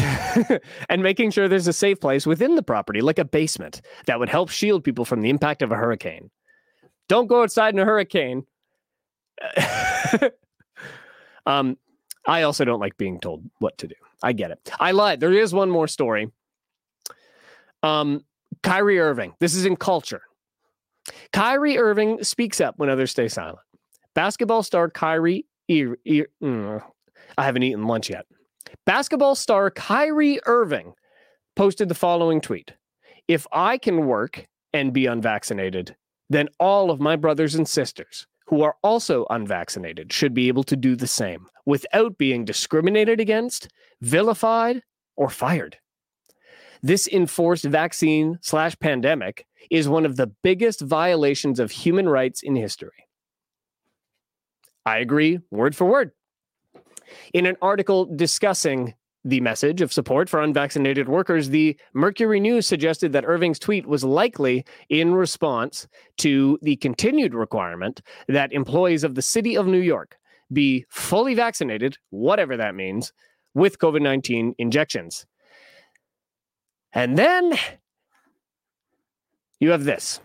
and 0.88 1.02
making 1.02 1.30
sure 1.30 1.48
there's 1.48 1.68
a 1.68 1.72
safe 1.72 2.00
place 2.00 2.26
within 2.26 2.54
the 2.54 2.62
property, 2.62 3.00
like 3.00 3.18
a 3.18 3.24
basement, 3.24 3.82
that 4.06 4.18
would 4.18 4.28
help 4.28 4.48
shield 4.48 4.84
people 4.84 5.04
from 5.04 5.20
the 5.20 5.30
impact 5.30 5.62
of 5.62 5.72
a 5.72 5.76
hurricane. 5.76 6.30
Don't 7.08 7.26
go 7.26 7.42
outside 7.42 7.74
in 7.74 7.80
a 7.80 7.84
hurricane. 7.84 8.44
um, 11.46 11.76
I 12.26 12.42
also 12.42 12.64
don't 12.64 12.80
like 12.80 12.96
being 12.96 13.20
told 13.20 13.44
what 13.58 13.76
to 13.78 13.88
do. 13.88 13.94
I 14.22 14.32
get 14.32 14.50
it. 14.50 14.70
I 14.78 14.92
lied. 14.92 15.20
There 15.20 15.32
is 15.32 15.52
one 15.52 15.70
more 15.70 15.88
story. 15.88 16.30
Um, 17.82 18.24
Kyrie 18.62 18.98
Irving. 18.98 19.34
This 19.40 19.54
is 19.54 19.64
in 19.64 19.76
culture. 19.76 20.22
Kyrie 21.32 21.78
Irving 21.78 22.22
speaks 22.22 22.60
up 22.60 22.78
when 22.78 22.88
others 22.88 23.10
stay 23.10 23.28
silent. 23.28 23.58
Basketball 24.14 24.62
star 24.62 24.90
Kyrie. 24.90 25.46
E- 25.68 25.86
e- 26.04 26.24
mm, 26.42 26.82
I 27.38 27.44
haven't 27.44 27.62
eaten 27.62 27.86
lunch 27.86 28.10
yet. 28.10 28.26
Basketball 28.86 29.34
star 29.34 29.70
Kyrie 29.70 30.40
Irving 30.46 30.94
posted 31.56 31.88
the 31.88 31.94
following 31.94 32.40
tweet 32.40 32.72
If 33.28 33.46
I 33.52 33.78
can 33.78 34.06
work 34.06 34.46
and 34.72 34.92
be 34.92 35.06
unvaccinated, 35.06 35.96
then 36.30 36.48
all 36.58 36.90
of 36.90 37.00
my 37.00 37.16
brothers 37.16 37.54
and 37.54 37.68
sisters 37.68 38.26
who 38.46 38.62
are 38.62 38.76
also 38.82 39.26
unvaccinated 39.30 40.12
should 40.12 40.34
be 40.34 40.48
able 40.48 40.64
to 40.64 40.76
do 40.76 40.94
the 40.96 41.06
same 41.06 41.46
without 41.64 42.18
being 42.18 42.44
discriminated 42.44 43.20
against, 43.20 43.68
vilified, 44.00 44.82
or 45.16 45.30
fired. 45.30 45.78
This 46.82 47.06
enforced 47.06 47.64
vaccine 47.64 48.38
slash 48.42 48.76
pandemic 48.78 49.46
is 49.70 49.88
one 49.88 50.04
of 50.04 50.16
the 50.16 50.32
biggest 50.42 50.80
violations 50.80 51.60
of 51.60 51.70
human 51.70 52.08
rights 52.08 52.42
in 52.42 52.56
history. 52.56 53.06
I 54.84 54.98
agree 54.98 55.38
word 55.50 55.76
for 55.76 55.84
word. 55.84 56.10
In 57.32 57.46
an 57.46 57.56
article 57.62 58.04
discussing 58.04 58.94
the 59.24 59.40
message 59.40 59.80
of 59.80 59.92
support 59.92 60.28
for 60.28 60.42
unvaccinated 60.42 61.08
workers, 61.08 61.50
the 61.50 61.76
Mercury 61.94 62.40
News 62.40 62.66
suggested 62.66 63.12
that 63.12 63.24
Irving's 63.24 63.60
tweet 63.60 63.86
was 63.86 64.02
likely 64.02 64.64
in 64.88 65.14
response 65.14 65.86
to 66.18 66.58
the 66.62 66.74
continued 66.76 67.32
requirement 67.32 68.02
that 68.26 68.52
employees 68.52 69.04
of 69.04 69.14
the 69.14 69.22
city 69.22 69.56
of 69.56 69.68
New 69.68 69.78
York 69.78 70.16
be 70.52 70.84
fully 70.88 71.34
vaccinated, 71.34 71.96
whatever 72.10 72.56
that 72.56 72.74
means, 72.74 73.12
with 73.54 73.78
COVID 73.78 74.02
19 74.02 74.56
injections. 74.58 75.26
And 76.92 77.16
then 77.16 77.56
you 79.60 79.70
have 79.70 79.84
this 79.84 80.20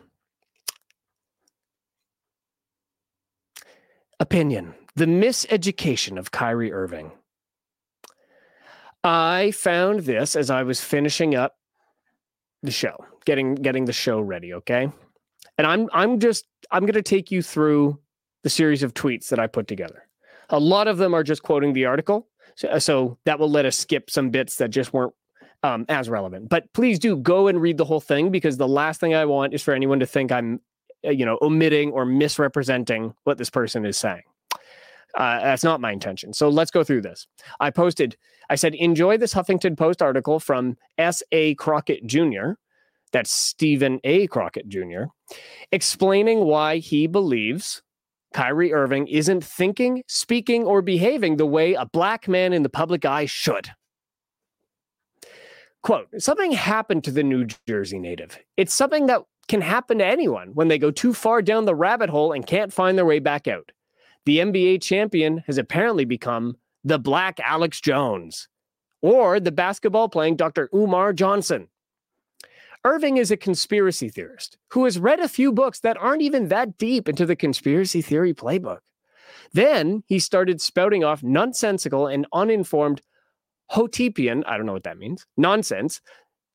opinion 4.19 4.73
the 4.95 5.05
miseducation 5.05 6.17
of 6.17 6.31
Kyrie 6.31 6.73
Irving. 6.73 7.11
I 9.03 9.51
found 9.51 10.01
this 10.01 10.35
as 10.35 10.49
I 10.49 10.63
was 10.63 10.81
finishing 10.81 11.35
up 11.35 11.55
the 12.63 12.71
show, 12.71 13.05
getting 13.25 13.53
getting 13.53 13.85
the 13.85 13.93
show 13.93 14.19
ready, 14.19 14.55
okay? 14.55 14.91
And 15.59 15.67
I'm 15.67 15.87
I'm 15.93 16.19
just 16.19 16.45
I'm 16.71 16.81
going 16.81 16.93
to 16.93 17.03
take 17.03 17.31
you 17.31 17.43
through 17.43 17.99
the 18.43 18.49
series 18.49 18.81
of 18.81 18.95
tweets 18.95 19.29
that 19.29 19.39
I 19.39 19.45
put 19.45 19.67
together. 19.67 20.07
A 20.49 20.59
lot 20.59 20.87
of 20.87 20.97
them 20.97 21.13
are 21.13 21.23
just 21.23 21.43
quoting 21.43 21.73
the 21.73 21.85
article, 21.85 22.27
so, 22.55 22.79
so 22.79 23.17
that 23.25 23.39
will 23.39 23.51
let 23.51 23.65
us 23.65 23.77
skip 23.77 24.09
some 24.09 24.31
bits 24.31 24.55
that 24.55 24.71
just 24.71 24.93
weren't 24.93 25.13
um, 25.63 25.85
as 25.89 26.09
relevant. 26.09 26.49
But 26.49 26.71
please 26.73 26.99
do 26.99 27.15
go 27.15 27.47
and 27.47 27.61
read 27.61 27.77
the 27.77 27.85
whole 27.85 27.99
thing 27.99 28.31
because 28.31 28.57
the 28.57 28.67
last 28.67 28.99
thing 28.99 29.15
I 29.15 29.25
want 29.25 29.53
is 29.53 29.63
for 29.63 29.73
anyone 29.73 29.99
to 29.99 30.05
think 30.05 30.31
I'm, 30.31 30.61
uh, 31.05 31.11
you 31.11 31.25
know, 31.25 31.37
omitting 31.41 31.91
or 31.91 32.05
misrepresenting 32.05 33.13
what 33.23 33.37
this 33.37 33.49
person 33.49 33.85
is 33.85 33.97
saying. 33.97 34.23
Uh, 35.15 35.39
that's 35.41 35.63
not 35.63 35.81
my 35.81 35.91
intention. 35.91 36.33
So 36.33 36.49
let's 36.49 36.69
go 36.69 36.83
through 36.83 37.01
this. 37.01 37.27
I 37.59 37.71
posted, 37.71 38.17
I 38.49 38.55
said, 38.55 38.75
enjoy 38.75 39.17
this 39.17 39.33
Huffington 39.33 39.77
Post 39.77 40.01
article 40.01 40.39
from 40.39 40.77
S.A. 40.97 41.55
Crockett 41.55 42.05
Jr., 42.05 42.51
that's 43.13 43.31
Stephen 43.31 43.99
A. 44.03 44.27
Crockett 44.27 44.67
Jr., 44.67 45.05
explaining 45.71 46.39
why 46.39 46.77
he 46.77 47.07
believes 47.07 47.81
Kyrie 48.33 48.73
Irving 48.73 49.07
isn't 49.07 49.43
thinking, 49.43 50.03
speaking, 50.07 50.65
or 50.65 50.81
behaving 50.81 51.37
the 51.37 51.45
way 51.45 51.73
a 51.73 51.85
black 51.85 52.27
man 52.27 52.53
in 52.53 52.63
the 52.63 52.69
public 52.69 53.05
eye 53.05 53.25
should. 53.25 53.69
Quote 55.83 56.07
Something 56.17 56.51
happened 56.51 57.03
to 57.05 57.11
the 57.11 57.23
New 57.23 57.47
Jersey 57.67 57.99
native. 57.99 58.37
It's 58.57 58.73
something 58.73 59.07
that 59.07 59.23
can 59.47 59.61
happen 59.61 59.99
to 59.99 60.05
anyone 60.05 60.49
when 60.53 60.67
they 60.67 60.77
go 60.77 60.91
too 60.91 61.13
far 61.13 61.41
down 61.41 61.65
the 61.65 61.75
rabbit 61.75 62.09
hole 62.09 62.33
and 62.33 62.45
can't 62.45 62.73
find 62.73 62.97
their 62.97 63.05
way 63.05 63.19
back 63.19 63.47
out. 63.47 63.71
The 64.25 64.39
NBA 64.39 64.81
champion 64.81 65.43
has 65.47 65.57
apparently 65.57 66.03
become 66.03 66.57
the 66.83 66.99
black 66.99 67.39
Alex 67.39 67.79
Jones 67.79 68.49
or 69.01 69.39
the 69.39 69.51
basketball 69.51 70.09
playing 70.09 70.35
Dr. 70.35 70.69
Umar 70.73 71.13
Johnson. 71.13 71.69
Irving 72.83 73.17
is 73.17 73.31
a 73.31 73.37
conspiracy 73.37 74.09
theorist 74.09 74.57
who 74.69 74.83
has 74.85 74.99
read 74.99 75.19
a 75.19 75.29
few 75.29 75.51
books 75.51 75.79
that 75.79 75.97
aren't 75.97 76.21
even 76.21 76.47
that 76.49 76.77
deep 76.77 77.09
into 77.09 77.25
the 77.25 77.35
conspiracy 77.35 78.01
theory 78.01 78.33
playbook. 78.33 78.79
Then 79.53 80.03
he 80.07 80.19
started 80.19 80.61
spouting 80.61 81.03
off 81.03 81.23
nonsensical 81.23 82.07
and 82.07 82.27
uninformed 82.33 83.01
Hotepian, 83.71 84.43
I 84.45 84.57
don't 84.57 84.65
know 84.65 84.73
what 84.73 84.83
that 84.83 84.97
means, 84.97 85.25
nonsense. 85.35 86.01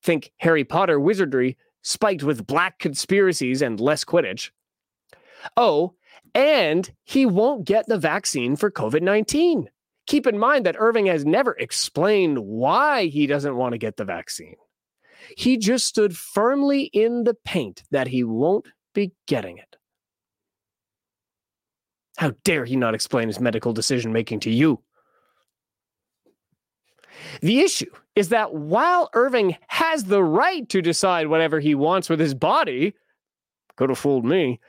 Think 0.03 0.33
Harry 0.39 0.65
Potter 0.65 0.99
wizardry 0.99 1.57
spiked 1.83 2.23
with 2.23 2.47
black 2.47 2.79
conspiracies 2.79 3.63
and 3.63 3.81
less 3.81 4.05
Quidditch. 4.05 4.51
Oh, 5.57 5.95
and 6.35 6.91
he 7.05 7.27
won't 7.27 7.65
get 7.65 7.87
the 7.87 7.99
vaccine 7.99 8.57
for 8.57 8.71
COVID 8.71 9.03
19. 9.03 9.69
Keep 10.07 10.27
in 10.27 10.39
mind 10.39 10.67
that 10.67 10.77
Irving 10.79 11.07
has 11.07 11.25
never 11.25 11.53
explained 11.53 12.39
why 12.39 13.07
he 13.07 13.27
doesn't 13.27 13.57
want 13.57 13.73
to 13.73 13.79
get 13.79 13.97
the 13.97 14.05
vaccine. 14.05 14.57
He 15.37 15.57
just 15.57 15.87
stood 15.87 16.17
firmly 16.17 16.85
in 16.85 17.25
the 17.25 17.35
paint 17.35 17.85
that 17.91 18.09
he 18.09 18.25
won't 18.25 18.67
be 18.95 19.13
getting 19.27 19.59
it. 19.59 19.77
How 22.17 22.33
dare 22.45 22.65
he 22.65 22.77
not 22.77 22.95
explain 22.95 23.29
his 23.29 23.41
medical 23.41 23.73
decision 23.73 24.13
making 24.13 24.41
to 24.41 24.51
you? 24.51 24.83
The 27.41 27.61
issue 27.61 27.91
is 28.15 28.29
that 28.29 28.55
while 28.55 29.11
Irving 29.15 29.57
has 29.69 30.05
the 30.05 30.23
right 30.23 30.69
to 30.69 30.83
decide 30.83 31.29
whatever 31.29 31.61
he 31.61 31.75
wants 31.75 32.09
with 32.09 32.21
his 32.21 32.35
body, 32.35 32.95
could 33.77 33.89
have 33.89 33.99
fooled 33.99 34.25
me, 34.25 34.61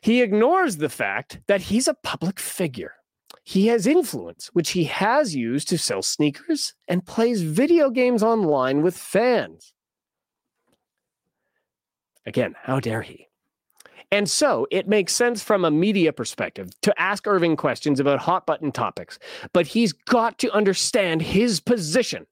he 0.00 0.22
ignores 0.22 0.76
the 0.76 0.88
fact 0.88 1.40
that 1.46 1.62
he's 1.62 1.88
a 1.88 1.94
public 1.94 2.38
figure. 2.38 2.94
He 3.42 3.68
has 3.68 3.86
influence, 3.86 4.48
which 4.52 4.70
he 4.70 4.84
has 4.84 5.34
used 5.34 5.68
to 5.68 5.78
sell 5.78 6.02
sneakers 6.02 6.74
and 6.88 7.06
plays 7.06 7.42
video 7.42 7.90
games 7.90 8.22
online 8.22 8.82
with 8.82 8.96
fans. 8.96 9.72
Again, 12.24 12.54
how 12.60 12.80
dare 12.80 13.02
he? 13.02 13.25
And 14.12 14.30
so 14.30 14.66
it 14.70 14.86
makes 14.86 15.12
sense 15.12 15.42
from 15.42 15.64
a 15.64 15.70
media 15.70 16.12
perspective 16.12 16.70
to 16.82 17.00
ask 17.00 17.26
Irving 17.26 17.56
questions 17.56 17.98
about 17.98 18.20
hot 18.20 18.46
button 18.46 18.70
topics, 18.70 19.18
but 19.52 19.66
he's 19.66 19.92
got 19.92 20.38
to 20.38 20.52
understand 20.52 21.22
his 21.22 21.60
position. 21.60 22.26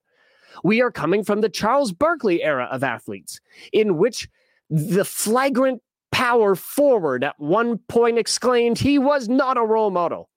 We 0.63 0.81
are 0.81 0.93
coming 0.93 1.25
from 1.25 1.41
the 1.41 1.49
Charles 1.49 1.93
Barkley 1.93 2.43
era 2.43 2.69
of 2.71 2.85
athletes, 2.85 3.41
in 3.73 3.97
which 3.97 4.29
the 4.71 5.05
flagrant 5.05 5.83
power 6.13 6.55
forward 6.55 7.25
at 7.25 7.39
one 7.41 7.79
point 7.89 8.19
exclaimed 8.19 8.79
he 8.79 8.99
was 8.99 9.29
not 9.29 9.57
a 9.57 9.65
role 9.65 9.91
model. 9.91 10.31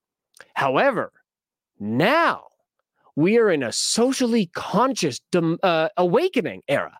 However, 0.55 1.11
now 1.79 2.45
we 3.15 3.37
are 3.37 3.51
in 3.51 3.61
a 3.61 3.71
socially 3.71 4.47
conscious 4.47 5.21
uh, 5.35 5.89
awakening 5.97 6.63
era 6.67 6.97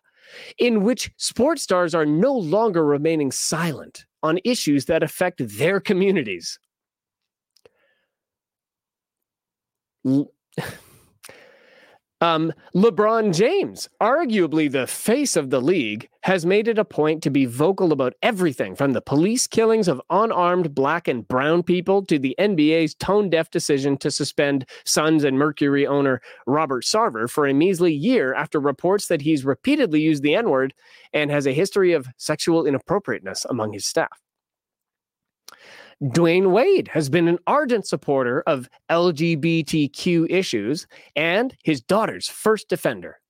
in 0.58 0.84
which 0.84 1.10
sports 1.16 1.62
stars 1.62 1.94
are 1.94 2.06
no 2.06 2.34
longer 2.34 2.84
remaining 2.84 3.32
silent 3.32 4.06
on 4.22 4.38
issues 4.44 4.86
that 4.86 5.02
affect 5.02 5.40
their 5.58 5.80
communities. 5.80 6.58
Um, 12.20 12.52
LeBron 12.74 13.32
James, 13.32 13.88
arguably 14.02 14.70
the 14.70 14.88
face 14.88 15.36
of 15.36 15.50
the 15.50 15.60
league, 15.60 16.08
has 16.22 16.44
made 16.44 16.66
it 16.66 16.76
a 16.76 16.84
point 16.84 17.22
to 17.22 17.30
be 17.30 17.44
vocal 17.44 17.92
about 17.92 18.14
everything 18.22 18.74
from 18.74 18.92
the 18.92 19.00
police 19.00 19.46
killings 19.46 19.86
of 19.86 20.02
unarmed 20.10 20.74
black 20.74 21.06
and 21.06 21.28
brown 21.28 21.62
people 21.62 22.04
to 22.06 22.18
the 22.18 22.34
NBA's 22.40 22.96
tone 22.96 23.30
deaf 23.30 23.52
decision 23.52 23.96
to 23.98 24.10
suspend 24.10 24.68
Suns 24.84 25.22
and 25.22 25.38
Mercury 25.38 25.86
owner 25.86 26.20
Robert 26.46 26.82
Sarver 26.82 27.30
for 27.30 27.46
a 27.46 27.54
measly 27.54 27.94
year 27.94 28.34
after 28.34 28.58
reports 28.58 29.06
that 29.06 29.22
he's 29.22 29.44
repeatedly 29.44 30.00
used 30.00 30.24
the 30.24 30.34
N 30.34 30.50
word 30.50 30.74
and 31.12 31.30
has 31.30 31.46
a 31.46 31.52
history 31.52 31.92
of 31.92 32.08
sexual 32.16 32.66
inappropriateness 32.66 33.44
among 33.44 33.72
his 33.72 33.86
staff. 33.86 34.27
Dwyane 36.02 36.52
Wade 36.52 36.88
has 36.88 37.08
been 37.08 37.26
an 37.26 37.38
ardent 37.46 37.86
supporter 37.86 38.42
of 38.46 38.68
LGBTQ 38.88 40.30
issues 40.30 40.86
and 41.16 41.56
his 41.64 41.80
daughter's 41.80 42.28
first 42.28 42.68
defender. 42.68 43.20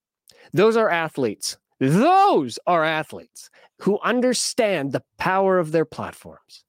Those 0.53 0.77
are 0.77 0.91
athletes. 0.91 1.57
Those 1.81 2.59
are 2.67 2.85
athletes 2.85 3.49
who 3.81 3.99
understand 4.01 4.93
the 4.93 5.03
power 5.17 5.59
of 5.59 5.73
their 5.73 5.87
platforms. 5.87 6.65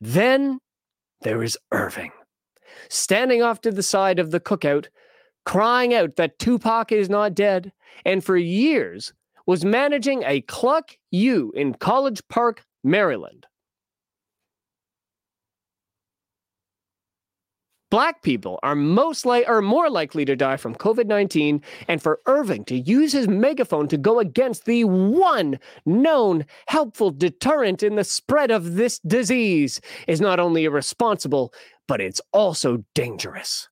Then 0.00 0.58
there 1.22 1.42
is 1.42 1.56
Irving, 1.72 2.12
standing 2.88 3.42
off 3.42 3.60
to 3.62 3.70
the 3.70 3.82
side 3.82 4.18
of 4.18 4.30
the 4.30 4.40
cookout, 4.40 4.88
crying 5.46 5.94
out 5.94 6.16
that 6.16 6.38
Tupac 6.38 6.92
is 6.92 7.08
not 7.08 7.34
dead, 7.34 7.72
and 8.04 8.22
for 8.22 8.36
years 8.36 9.14
was 9.46 9.64
managing 9.64 10.22
a 10.24 10.42
Cluck 10.42 10.96
U 11.10 11.52
in 11.56 11.72
College 11.72 12.20
Park, 12.28 12.64
Maryland. 12.84 13.46
Black 17.90 18.20
people 18.20 18.58
are 18.62 18.74
most 18.74 19.24
li- 19.24 19.46
are 19.46 19.62
more 19.62 19.88
likely 19.88 20.26
to 20.26 20.36
die 20.36 20.58
from 20.58 20.74
COVID-19 20.74 21.62
and 21.88 22.02
for 22.02 22.20
Irving 22.26 22.64
to 22.66 22.78
use 22.78 23.12
his 23.12 23.26
megaphone 23.26 23.88
to 23.88 23.96
go 23.96 24.20
against 24.20 24.66
the 24.66 24.84
one 24.84 25.58
known 25.86 26.44
helpful 26.66 27.10
deterrent 27.10 27.82
in 27.82 27.96
the 27.96 28.04
spread 28.04 28.50
of 28.50 28.74
this 28.74 28.98
disease 28.98 29.80
is 30.06 30.20
not 30.20 30.38
only 30.38 30.64
irresponsible, 30.64 31.52
but 31.86 32.00
it's 32.00 32.20
also 32.32 32.84
dangerous. 32.94 33.70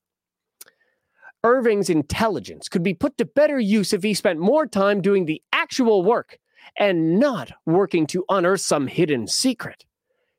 Irving's 1.45 1.91
intelligence 1.91 2.71
could 2.71 2.83
be 2.83 2.95
put 2.95 3.19
to 3.19 3.27
better 3.27 3.61
use 3.61 3.93
if 3.93 4.03
he 4.03 4.15
spent 4.15 4.41
more 4.41 4.67
time 4.67 5.03
doing 5.03 5.27
the 5.27 5.43
actual 5.53 6.03
work 6.03 6.39
and 6.79 7.21
not 7.21 7.53
working 7.67 8.07
to 8.07 8.25
unearth 8.31 8.63
some 8.63 8.87
hidden 8.87 9.27
secret. 9.27 9.85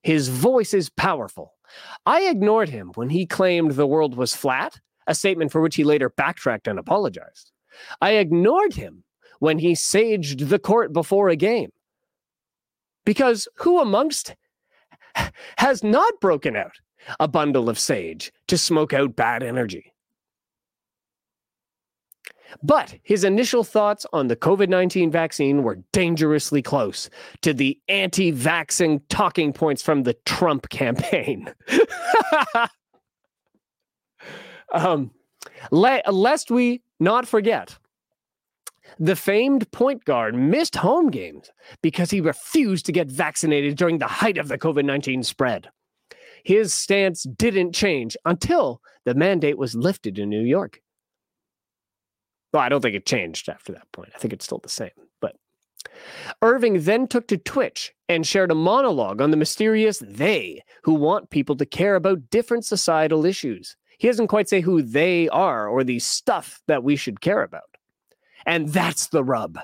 His 0.02 0.30
voice 0.30 0.74
is 0.74 0.90
powerful 0.90 1.54
I 2.06 2.22
ignored 2.24 2.70
him 2.70 2.92
when 2.96 3.10
he 3.10 3.26
claimed 3.26 3.72
the 3.72 3.88
world 3.88 4.16
was 4.16 4.36
flat, 4.36 4.80
a 5.08 5.16
statement 5.16 5.52
for 5.52 5.62
which 5.62 5.76
he 5.76 5.84
later 5.84 6.10
backtracked 6.10 6.68
and 6.68 6.80
apologized. 6.80 7.52
I 8.02 8.12
ignored 8.12 8.74
him 8.74 9.04
when 9.40 9.60
he 9.60 9.74
saged 9.74 10.50
the 10.50 10.60
court 10.60 10.94
before 10.94 11.30
a 11.30 11.36
game. 11.36 11.72
Because 13.06 13.48
who 13.56 13.80
amongst 13.80 14.36
has 15.58 15.84
not 15.84 16.20
broken 16.20 16.56
out 16.56 16.74
a 17.20 17.28
bundle 17.28 17.70
of 17.70 17.80
sage 17.80 18.32
to 18.48 18.58
smoke 18.58 18.94
out 18.94 19.16
bad 19.16 19.44
energy? 19.44 19.94
But 22.64 22.96
his 23.04 23.24
initial 23.24 23.64
thoughts 23.64 24.06
on 24.14 24.28
the 24.28 24.36
COVID 24.36 24.70
19 24.70 25.12
vaccine 25.12 25.64
were 25.64 25.80
dangerously 25.92 26.62
close 26.62 27.10
to 27.42 27.54
the 27.54 27.80
anti 27.88 28.32
vaccine 28.32 29.02
talking 29.10 29.54
points 29.54 29.82
from 29.82 30.04
the 30.04 30.14
Trump 30.26 30.70
campaign. 30.70 31.54
um, 34.74 35.12
le- 35.72 36.02
lest 36.12 36.52
we 36.52 36.82
not 37.00 37.28
forget, 37.28 37.78
the 39.00 39.16
famed 39.16 39.72
point 39.72 40.06
guard 40.06 40.36
missed 40.36 40.76
home 40.76 41.10
games 41.10 41.52
because 41.82 42.12
he 42.12 42.22
refused 42.22 42.86
to 42.86 42.92
get 42.92 43.10
vaccinated 43.10 43.78
during 43.78 43.98
the 43.98 44.08
height 44.08 44.38
of 44.38 44.48
the 44.48 44.58
COVID 44.58 44.86
19 44.86 45.24
spread. 45.24 45.70
His 46.44 46.74
stance 46.74 47.24
didn't 47.24 47.74
change 47.74 48.16
until 48.26 48.82
the 49.04 49.14
mandate 49.14 49.58
was 49.58 49.76
lifted 49.76 50.18
in 50.18 50.30
New 50.30 50.42
York. 50.42 50.82
Well, 52.54 52.64
I 52.64 52.70
don't 52.70 52.82
think 52.82 52.96
it 52.96 53.06
changed 53.06 53.50
after 53.50 53.74
that 53.74 53.92
point. 53.92 54.12
I 54.16 54.20
think 54.20 54.34
it's 54.34 54.46
still 54.46 54.60
the 54.60 54.70
same. 54.70 54.92
But 55.22 55.36
Irving 56.42 56.82
then 56.82 57.08
took 57.08 57.28
to 57.28 57.38
Twitch 57.38 57.94
and 58.08 58.26
shared 58.26 58.52
a 58.52 58.56
monologue 58.56 59.22
on 59.22 59.32
the 59.32 59.38
mysterious 59.38 60.02
they 60.06 60.64
who 60.84 60.94
want 60.94 61.30
people 61.30 61.56
to 61.58 61.66
care 61.66 61.96
about 61.96 62.30
different 62.30 62.66
societal 62.66 63.26
issues. 63.26 63.76
He 63.98 64.08
doesn't 64.08 64.28
quite 64.28 64.48
say 64.48 64.62
who 64.62 64.82
they 64.82 65.28
are 65.30 65.68
or 65.68 65.84
the 65.84 66.00
stuff 66.00 66.62
that 66.68 66.84
we 66.84 66.96
should 66.96 67.22
care 67.22 67.44
about. 67.44 67.64
And 68.46 68.70
that's 68.70 69.08
the 69.08 69.24
rub. 69.24 69.60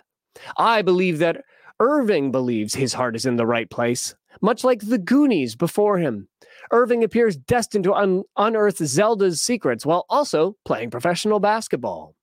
I 0.57 0.81
believe 0.81 1.19
that 1.19 1.43
Irving 1.79 2.31
believes 2.31 2.75
his 2.75 2.93
heart 2.93 3.15
is 3.15 3.25
in 3.25 3.35
the 3.35 3.45
right 3.45 3.69
place, 3.69 4.15
much 4.41 4.63
like 4.63 4.81
the 4.81 4.97
Goonies 4.97 5.55
before 5.55 5.99
him. 5.99 6.27
Irving 6.71 7.03
appears 7.03 7.35
destined 7.35 7.83
to 7.83 7.93
un- 7.93 8.23
unearth 8.37 8.77
Zelda's 8.77 9.41
secrets 9.41 9.85
while 9.85 10.05
also 10.09 10.55
playing 10.65 10.89
professional 10.89 11.39
basketball. 11.39 12.15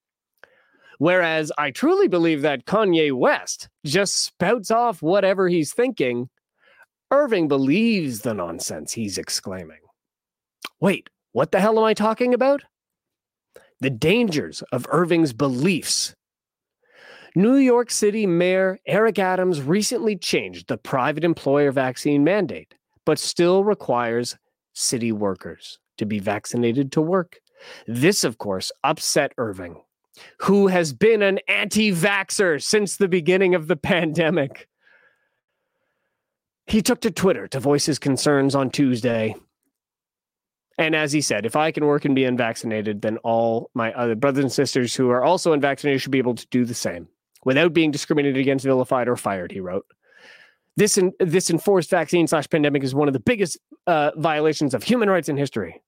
Whereas 1.01 1.51
I 1.57 1.71
truly 1.71 2.07
believe 2.07 2.43
that 2.43 2.67
Kanye 2.67 3.11
West 3.11 3.69
just 3.83 4.23
spouts 4.23 4.69
off 4.69 5.01
whatever 5.01 5.49
he's 5.49 5.73
thinking, 5.73 6.29
Irving 7.09 7.47
believes 7.47 8.19
the 8.19 8.35
nonsense 8.35 8.93
he's 8.93 9.17
exclaiming. 9.17 9.79
Wait, 10.79 11.09
what 11.31 11.51
the 11.51 11.59
hell 11.59 11.79
am 11.79 11.85
I 11.85 11.95
talking 11.95 12.35
about? 12.35 12.61
The 13.79 13.89
dangers 13.89 14.61
of 14.71 14.85
Irving's 14.91 15.33
beliefs. 15.33 16.13
New 17.33 17.55
York 17.55 17.89
City 17.89 18.27
Mayor 18.27 18.77
Eric 18.85 19.17
Adams 19.17 19.59
recently 19.59 20.15
changed 20.15 20.67
the 20.67 20.77
private 20.77 21.23
employer 21.23 21.71
vaccine 21.71 22.23
mandate, 22.23 22.75
but 23.07 23.17
still 23.17 23.63
requires 23.63 24.37
city 24.73 25.11
workers 25.11 25.79
to 25.97 26.05
be 26.05 26.19
vaccinated 26.19 26.91
to 26.91 27.01
work. 27.01 27.39
This, 27.87 28.23
of 28.23 28.37
course, 28.37 28.71
upset 28.83 29.33
Irving 29.39 29.81
who 30.39 30.67
has 30.67 30.93
been 30.93 31.21
an 31.21 31.39
anti 31.47 31.91
vaxxer 31.91 32.61
since 32.61 32.97
the 32.97 33.07
beginning 33.07 33.55
of 33.55 33.67
the 33.67 33.75
pandemic. 33.91 34.67
He 36.67 36.81
took 36.81 37.01
to 37.01 37.11
Twitter 37.11 37.47
to 37.49 37.59
voice 37.59 37.85
his 37.85 37.99
concerns 37.99 38.55
on 38.55 38.69
Tuesday. 38.69 39.35
And 40.77 40.95
as 40.95 41.11
he 41.11 41.21
said, 41.21 41.45
if 41.45 41.55
I 41.55 41.71
can 41.71 41.85
work 41.85 42.05
and 42.05 42.15
be 42.15 42.23
unvaccinated, 42.23 43.01
then 43.01 43.17
all 43.17 43.69
my 43.73 43.93
other 43.93 44.15
brothers 44.15 44.43
and 44.43 44.51
sisters 44.51 44.95
who 44.95 45.09
are 45.09 45.23
also 45.23 45.53
unvaccinated 45.53 46.01
should 46.01 46.11
be 46.11 46.17
able 46.17 46.35
to 46.35 46.47
do 46.47 46.65
the 46.65 46.73
same 46.73 47.07
without 47.43 47.73
being 47.73 47.91
discriminated 47.91 48.39
against, 48.39 48.65
vilified, 48.65 49.07
or 49.07 49.15
fired, 49.15 49.51
he 49.51 49.59
wrote. 49.59 49.85
This, 50.77 50.97
in, 50.97 51.11
this 51.19 51.49
enforced 51.49 51.89
vaccine 51.89 52.27
slash 52.27 52.49
pandemic 52.49 52.83
is 52.83 52.95
one 52.95 53.07
of 53.07 53.13
the 53.13 53.19
biggest 53.19 53.59
uh, 53.87 54.11
violations 54.15 54.73
of 54.73 54.83
human 54.83 55.09
rights 55.09 55.27
in 55.27 55.37
history. 55.37 55.81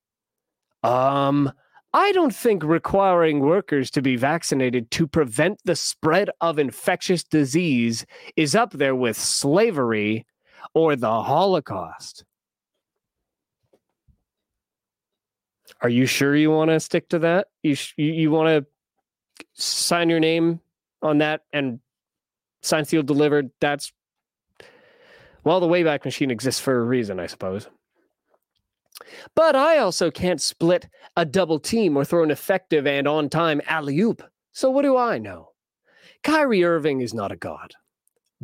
Um, 0.84 1.52
I 1.94 2.12
don't 2.12 2.34
think 2.34 2.64
requiring 2.64 3.40
workers 3.40 3.92
to 3.92 4.02
be 4.02 4.16
vaccinated 4.16 4.90
to 4.92 5.08
prevent 5.08 5.60
the 5.64 5.76
spread 5.76 6.32
of 6.42 6.58
infectious 6.58 7.24
disease 7.24 8.06
is 8.36 8.56
up 8.56 8.72
there 8.72 8.96
with 8.96 9.16
slavery 9.16 10.26
or 10.74 10.96
the 10.96 11.22
Holocaust. 11.22 12.26
Are 15.82 15.90
you 15.90 16.08
sure 16.08 16.36
you 16.36 16.50
want 16.50 16.72
to 16.72 16.80
stick 16.80 17.10
to 17.10 17.20
that? 17.20 17.48
You 17.62 17.76
sh- 17.76 17.94
you, 17.98 18.32
want 18.32 18.48
to 18.48 18.66
sign 19.54 20.10
your 20.10 20.20
name 20.20 20.62
on 21.02 21.20
that 21.20 21.42
and 21.52 21.80
sign 22.62 22.86
sealed 22.86 23.06
delivered? 23.06 23.52
That's 23.60 23.92
well, 25.44 25.60
the 25.60 25.68
Wayback 25.68 26.06
Machine 26.06 26.32
exists 26.32 26.62
for 26.62 26.80
a 26.80 26.84
reason, 26.84 27.20
I 27.20 27.28
suppose. 27.28 27.68
But 29.36 29.56
I 29.56 29.78
also 29.78 30.12
can't 30.12 30.42
split 30.42 30.88
a 31.16 31.26
double 31.26 31.60
team 31.60 31.98
or 31.98 32.06
throw 32.06 32.24
an 32.24 32.32
effective 32.32 32.88
and 32.88 33.08
on 33.08 33.30
time 33.30 33.62
alley 33.68 34.00
oop. 34.00 34.24
So 34.52 34.70
what 34.70 34.84
do 34.84 34.98
I 34.98 35.18
know? 35.18 35.50
Kyrie 36.24 36.64
Irving 36.64 37.02
is 37.02 37.14
not 37.14 37.32
a 37.32 37.36
god, 37.36 37.74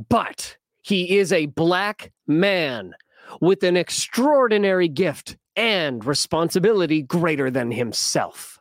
but 0.09 0.57
he 0.81 1.17
is 1.17 1.31
a 1.31 1.45
black 1.47 2.11
man 2.27 2.93
with 3.41 3.63
an 3.63 3.77
extraordinary 3.77 4.87
gift 4.87 5.37
and 5.55 6.03
responsibility 6.03 7.01
greater 7.01 7.51
than 7.51 7.71
himself. 7.71 8.59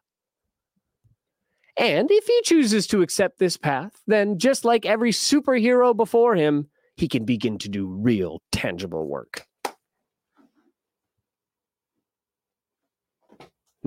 And 1.76 2.10
if 2.10 2.26
he 2.26 2.42
chooses 2.42 2.86
to 2.88 3.02
accept 3.02 3.38
this 3.38 3.56
path, 3.56 4.02
then 4.06 4.38
just 4.38 4.64
like 4.64 4.84
every 4.84 5.12
superhero 5.12 5.96
before 5.96 6.34
him, 6.34 6.68
he 6.96 7.06
can 7.06 7.24
begin 7.24 7.56
to 7.58 7.68
do 7.68 7.86
real, 7.86 8.42
tangible 8.50 9.06
work. 9.06 9.47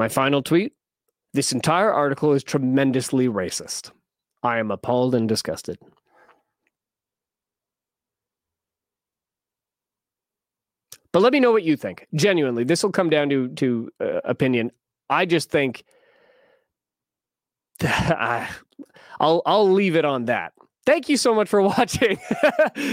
My 0.01 0.09
final 0.09 0.41
tweet 0.41 0.73
this 1.35 1.51
entire 1.51 1.93
article 1.93 2.33
is 2.33 2.43
tremendously 2.43 3.27
racist. 3.27 3.91
I 4.41 4.57
am 4.57 4.71
appalled 4.71 5.13
and 5.13 5.29
disgusted. 5.29 5.77
But 11.13 11.21
let 11.21 11.31
me 11.31 11.39
know 11.39 11.51
what 11.51 11.61
you 11.61 11.77
think. 11.77 12.07
Genuinely, 12.15 12.63
this 12.63 12.81
will 12.81 12.91
come 12.91 13.11
down 13.11 13.29
to 13.29 13.49
to 13.49 13.91
uh, 13.99 14.21
opinion. 14.23 14.71
I 15.07 15.27
just 15.27 15.51
think 15.51 15.83
I'll 17.83 19.43
I'll 19.45 19.71
leave 19.71 19.95
it 19.95 20.03
on 20.03 20.25
that. 20.25 20.53
Thank 20.83 21.09
you 21.09 21.17
so 21.17 21.35
much 21.35 21.47
for 21.47 21.61
watching 21.77 22.17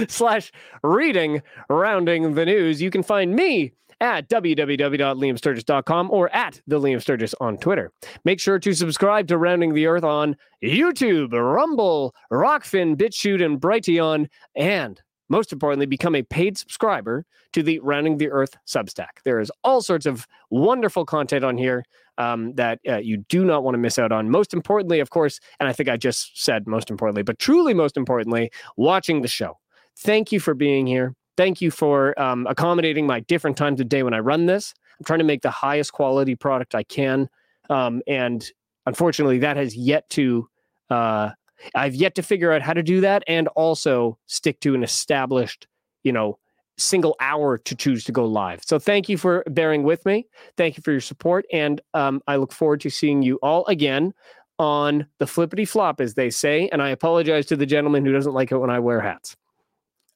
slash 0.09 0.53
reading 0.85 1.41
rounding 1.71 2.35
the 2.35 2.45
news. 2.45 2.83
You 2.83 2.91
can 2.91 3.03
find 3.03 3.35
me 3.35 3.73
at 4.01 4.29
www.liamsturgess.com 4.29 6.11
or 6.11 6.35
at 6.35 6.61
the 6.67 6.81
Liam 6.81 7.01
Sturgess 7.01 7.35
on 7.41 7.59
Twitter. 7.59 7.91
Make 8.25 8.41
sure 8.41 8.59
to 8.59 8.73
subscribe 8.73 9.29
to 9.29 9.39
Rounding 9.39 9.75
the 9.75 9.87
Earth 9.87 10.05
on 10.05 10.37
YouTube, 10.63 11.33
Rumble, 11.33 12.15
Rokfin, 12.33 12.97
BitChute, 12.97 13.45
and 13.45 13.61
Brighteon, 13.61 14.29
and 14.55 15.01
most 15.29 15.53
importantly, 15.53 15.87
become 15.87 16.15
a 16.15 16.23
paid 16.23 16.57
subscriber 16.57 17.25
to 17.53 17.63
the 17.63 17.79
Rounding 17.81 18.19
the 18.19 18.31
Earth 18.31 18.57
Substack. 18.67 19.21
There 19.25 19.41
is 19.41 19.53
all 19.63 19.83
sorts 19.83 20.07
of 20.07 20.27
wonderful 20.51 21.05
content 21.05 21.45
on 21.45 21.59
here 21.59 21.85
um, 22.17 22.55
that 22.55 22.81
uh, 22.89 22.97
you 22.97 23.19
do 23.29 23.45
not 23.45 23.63
want 23.63 23.75
to 23.75 23.79
miss 23.79 23.99
out 23.99 24.13
on. 24.13 24.31
Most 24.31 24.53
importantly, 24.55 25.01
of 25.01 25.11
course, 25.11 25.39
and 25.61 25.69
I 25.69 25.73
think 25.73 25.89
I 25.89 25.97
just 25.97 26.43
said 26.43 26.67
most 26.67 26.91
importantly, 26.91 27.23
but 27.23 27.39
truly 27.39 27.75
most 27.75 27.97
importantly, 27.97 28.51
watching 28.77 29.23
the 29.23 29.29
show. 29.29 29.59
Thank 29.99 30.33
you 30.33 30.41
for 30.41 30.55
being 30.55 30.87
here. 30.87 31.15
Thank 31.39 31.61
you 31.61 31.71
for 31.71 32.21
um, 32.21 32.49
accommodating 32.49 33.07
my 33.07 33.21
different 33.21 33.57
times 33.57 33.81
of 33.81 33.89
day 33.89 34.03
when 34.03 34.13
I 34.13 34.19
run 34.19 34.47
this. 34.47 34.75
I'm 34.99 35.05
trying 35.05 35.21
to 35.21 35.25
make 35.25 35.43
the 35.43 35.53
highest 35.53 35.93
quality 35.93 36.35
product 36.35 36.75
I 36.75 36.83
can. 36.83 37.29
Um, 37.71 38.03
and 38.09 38.45
unfortunately, 38.87 39.39
that 39.39 39.57
has 39.57 39.77
yet 39.77 40.11
to, 40.11 40.49
uh, 40.91 41.31
I've 41.77 41.95
yet 41.95 42.17
to 42.17 42.25
figure 42.25 42.51
out 42.51 42.61
how 42.61 42.73
to 42.73 42.83
do 42.83 43.01
that 43.03 43.23
and 43.29 43.47
also 43.55 44.19
stick 44.27 44.59
to 44.63 44.75
an 44.75 44.83
established, 44.83 45.69
you 46.03 46.11
know, 46.11 46.41
single 46.77 47.15
hour 47.21 47.57
to 47.57 47.77
choose 47.77 48.03
to 48.03 48.11
go 48.11 48.25
live. 48.25 48.65
So 48.65 48.81
thank 48.81 49.09
you 49.09 49.17
for 49.17 49.45
bearing 49.49 49.85
with 49.85 50.05
me. 50.05 50.27
Thank 50.57 50.77
you 50.77 50.83
for 50.83 50.91
your 50.91 51.01
support. 51.01 51.47
And 51.53 51.81
um, 51.95 52.21
I 52.27 52.35
look 52.35 52.51
forward 52.51 52.81
to 52.81 52.91
seeing 52.91 53.23
you 53.23 53.37
all 53.45 53.65
again 53.67 54.13
on 54.59 55.07
the 55.21 55.27
flippity 55.29 55.67
flop, 55.67 56.01
as 56.01 56.15
they 56.15 56.31
say. 56.31 56.69
And 56.71 56.83
I 56.83 56.89
apologize 56.89 57.47
to 57.47 57.55
the 57.55 57.65
gentleman 57.65 58.05
who 58.05 58.13
doesn't 58.13 58.35
like 58.35 58.51
it 58.51 58.59
when 58.59 58.71
I 58.71 58.81
wear 58.81 59.01
hats. 59.01 59.37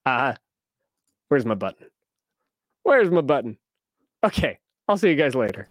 Uh, 0.04 0.34
Where's 1.32 1.46
my 1.46 1.54
button? 1.54 1.86
Where's 2.82 3.10
my 3.10 3.22
button? 3.22 3.56
Okay, 4.22 4.58
I'll 4.86 4.98
see 4.98 5.08
you 5.08 5.16
guys 5.16 5.34
later. 5.34 5.66